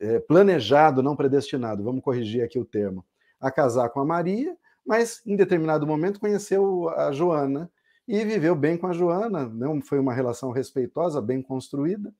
[0.00, 3.04] É, planejado, não predestinado, vamos corrigir aqui o termo,
[3.40, 7.70] a casar com a Maria, mas em determinado momento conheceu a Joana
[8.06, 12.12] e viveu bem com a Joana, não foi uma relação respeitosa, bem construída.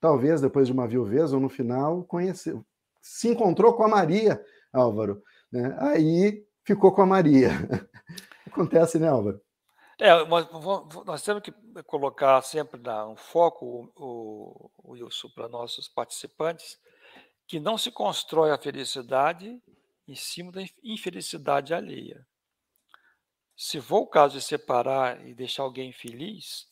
[0.00, 2.64] Talvez depois de uma viuvez ou no final conheceu,
[3.02, 4.42] se encontrou com a Maria,
[4.72, 5.76] Álvaro, né?
[5.80, 7.50] Aí ficou com a Maria.
[8.46, 9.40] Acontece, né, Álvaro?
[9.98, 10.10] É,
[11.04, 11.52] nós temos que
[11.86, 16.78] colocar sempre um foco, o, o Wilson, para nossos participantes,
[17.50, 19.60] que não se constrói a felicidade
[20.06, 22.24] em cima da infelicidade alheia.
[23.56, 26.68] Se for o caso de separar e deixar alguém feliz,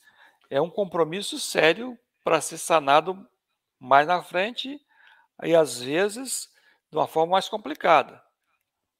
[0.48, 3.28] é um compromisso sério para ser sanado
[3.76, 4.80] mais na frente
[5.42, 6.48] e às vezes
[6.92, 8.22] de uma forma mais complicada.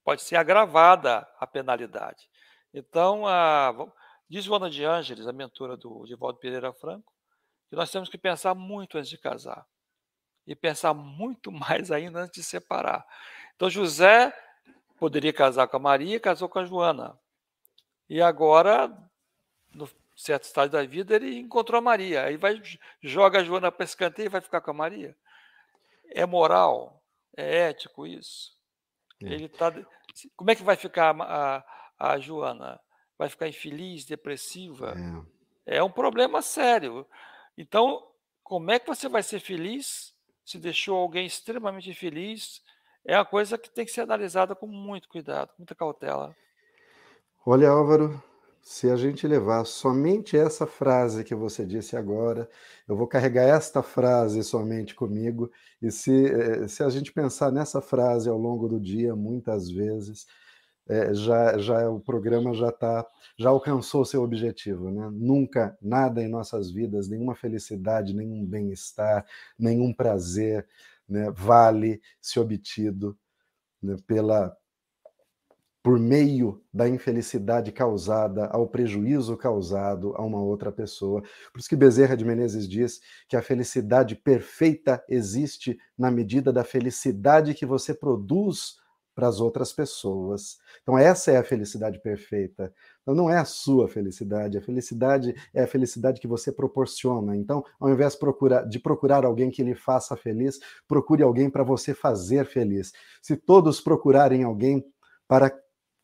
[0.03, 2.29] Pode ser agravada a penalidade.
[2.74, 3.72] Então, a,
[4.29, 7.14] diz Joana de Ângeles, a mentora do Divaldo Pereira Franco,
[7.70, 9.64] que nós temos que pensar muito antes de casar
[10.49, 13.07] e pensar muito mais ainda antes de separar.
[13.55, 14.33] Então José
[14.99, 17.17] poderia casar com a Maria, casou com a Joana.
[18.09, 18.91] E agora,
[19.73, 22.25] no certo estágio da vida, ele encontrou a Maria.
[22.25, 22.61] Aí vai
[23.03, 25.15] joga a Joana para escanteio e vai ficar com a Maria.
[26.11, 27.03] É moral?
[27.37, 28.57] É ético isso?
[29.23, 29.27] É.
[29.27, 29.73] Ele tá
[30.35, 31.59] Como é que vai ficar a,
[31.99, 32.81] a, a Joana?
[33.19, 34.95] Vai ficar infeliz, depressiva?
[35.67, 35.77] É.
[35.77, 37.07] é um problema sério.
[37.57, 38.09] Então,
[38.43, 40.17] como é que você vai ser feliz
[40.49, 42.63] se deixou alguém extremamente feliz?
[43.05, 46.35] É uma coisa que tem que ser analisada com muito cuidado, muita cautela.
[47.45, 48.23] Olha, Álvaro,
[48.63, 52.49] se a gente levar somente essa frase que você disse agora,
[52.87, 57.81] eu vou carregar esta frase somente comigo, e se, eh, se a gente pensar nessa
[57.81, 60.27] frase ao longo do dia, muitas vezes,
[60.89, 63.07] é, já, já o programa já tá,
[63.39, 65.11] já alcançou seu objetivo, né?
[65.12, 69.24] Nunca nada em nossas vidas, nenhuma felicidade, nenhum bem-estar,
[69.59, 70.66] nenhum prazer,
[71.09, 73.16] né, vale se obtido
[73.82, 74.57] né, pela
[75.82, 81.22] por meio da infelicidade causada, ao prejuízo causado a uma outra pessoa.
[81.51, 86.62] Por isso que Bezerra de Menezes diz que a felicidade perfeita existe na medida da
[86.62, 88.76] felicidade que você produz
[89.19, 90.59] para as outras pessoas.
[90.81, 92.73] Então, essa é a felicidade perfeita.
[93.03, 97.37] Então, não é a sua felicidade, a felicidade é a felicidade que você proporciona.
[97.37, 98.16] Então, ao invés
[98.69, 102.93] de procurar, alguém que lhe faça feliz, procure alguém para você fazer feliz.
[103.21, 104.85] Se todos procurarem alguém
[105.27, 105.53] para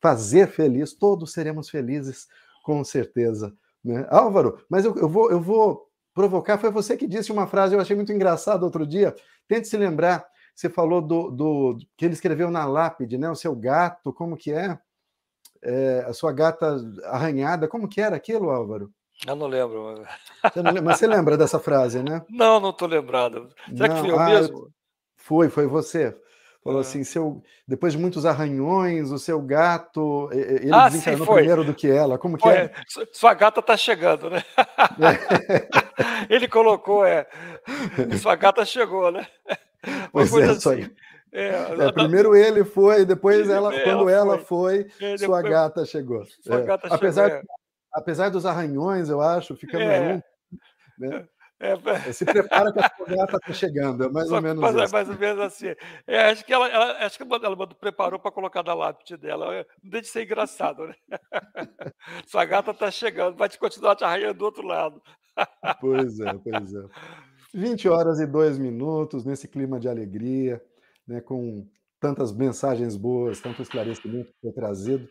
[0.03, 2.27] fazer feliz, todos seremos felizes,
[2.65, 3.55] com certeza.
[3.85, 4.09] Né?
[4.11, 6.59] Álvaro, mas eu, eu, vou, eu vou provocar.
[6.59, 9.15] Foi você que disse uma frase, eu achei muito engraçado outro dia.
[9.47, 10.34] Tente se lembrar.
[10.55, 13.29] Você falou do, do que ele escreveu na lápide, né?
[13.29, 14.79] O seu gato, como que é?
[15.63, 16.05] é?
[16.07, 18.91] A sua gata arranhada, como que era aquilo, Álvaro?
[19.27, 20.05] Eu não lembro.
[20.53, 22.23] Você não lembra, mas você lembra dessa frase, né?
[22.29, 23.49] Não, não estou lembrado.
[23.75, 24.69] Será não, que foi eu ah, mesmo?
[25.17, 26.15] Foi, foi você.
[26.63, 26.83] Falou é.
[26.83, 31.75] assim, seu, depois de muitos arranhões, o seu gato, ele ah, desencarnou sim, primeiro do
[31.75, 32.19] que ela.
[32.19, 32.73] Como que é?
[33.13, 34.43] Sua gata está chegando, né?
[34.59, 36.29] É.
[36.35, 37.27] ele colocou, é.
[38.21, 39.27] Sua gata chegou, né?
[40.13, 40.91] Pois é, assim.
[41.33, 41.49] É,
[41.87, 46.25] é, primeiro ele foi, depois ela, quando ela foi, foi sua gata chegou.
[46.41, 46.63] Sua é.
[46.63, 47.43] gata apesar, chegou,
[47.93, 50.23] apesar dos arranhões, eu acho, ficando é.
[50.97, 51.27] né?
[51.61, 54.93] É, é, se prepara que a fogata está chegando, é mais ou menos mas, isso.
[54.93, 55.75] Mais ou menos assim.
[56.07, 59.55] É, acho que ela, ela, acho que ela preparou para colocar na lápide dela.
[59.55, 60.95] É, não deixa de ser engraçado, né?
[62.27, 65.01] Sua gata está chegando, vai te continuar te arranhando do outro lado.
[65.81, 66.85] Pois é, pois é.
[67.55, 70.61] 20 horas e 2 minutos, nesse clima de alegria,
[71.07, 71.65] né, com
[72.01, 75.09] tantas mensagens boas, tanto esclarecimento que foi trazido.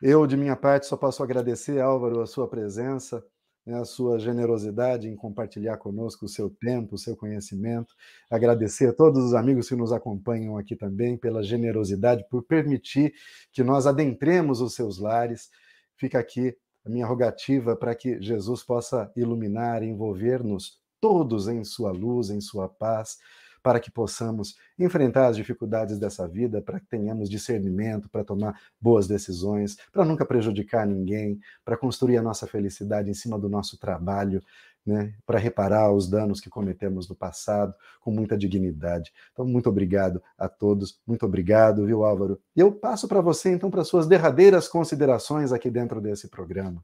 [0.00, 3.20] Eu, de minha parte, só posso agradecer, Álvaro, a sua presença,
[3.66, 7.92] né, a sua generosidade em compartilhar conosco o seu tempo, o seu conhecimento.
[8.30, 13.12] Agradecer a todos os amigos que nos acompanham aqui também pela generosidade, por permitir
[13.52, 15.50] que nós adentremos os seus lares.
[15.98, 22.30] Fica aqui a minha rogativa para que Jesus possa iluminar, envolver-nos todos em sua luz,
[22.30, 23.18] em sua paz
[23.62, 29.06] para que possamos enfrentar as dificuldades dessa vida, para que tenhamos discernimento, para tomar boas
[29.06, 34.42] decisões, para nunca prejudicar ninguém, para construir a nossa felicidade em cima do nosso trabalho,
[34.84, 39.12] né, para reparar os danos que cometemos no passado com muita dignidade.
[39.32, 42.40] Então, muito obrigado a todos, muito obrigado, viu, Álvaro?
[42.56, 46.82] E eu passo para você, então, para suas derradeiras considerações aqui dentro desse programa.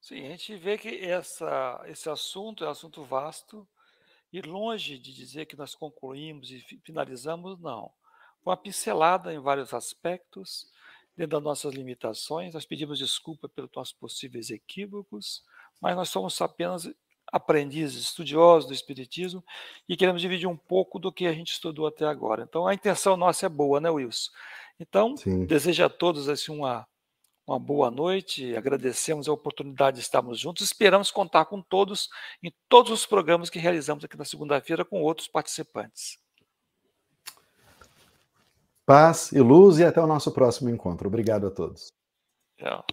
[0.00, 3.68] Sim, a gente vê que essa, esse assunto é um assunto vasto,
[4.32, 7.90] e longe de dizer que nós concluímos e finalizamos, não.
[8.44, 10.68] Uma pincelada em vários aspectos,
[11.16, 15.42] dentro das nossas limitações, nós pedimos desculpa pelos nossos possíveis equívocos,
[15.80, 16.88] mas nós somos apenas
[17.32, 19.44] aprendizes, estudiosos do Espiritismo
[19.88, 22.44] e queremos dividir um pouco do que a gente estudou até agora.
[22.48, 24.30] Então a intenção nossa é boa, né, Wilson?
[24.78, 25.44] Então, Sim.
[25.44, 26.86] desejo a todos assim, uma
[27.50, 32.08] uma boa noite, agradecemos a oportunidade de estarmos juntos, esperamos contar com todos
[32.40, 36.16] em todos os programas que realizamos aqui na segunda-feira com outros participantes.
[38.86, 41.08] Paz e luz e até o nosso próximo encontro.
[41.08, 41.92] Obrigado a todos.
[42.56, 42.84] Tchau.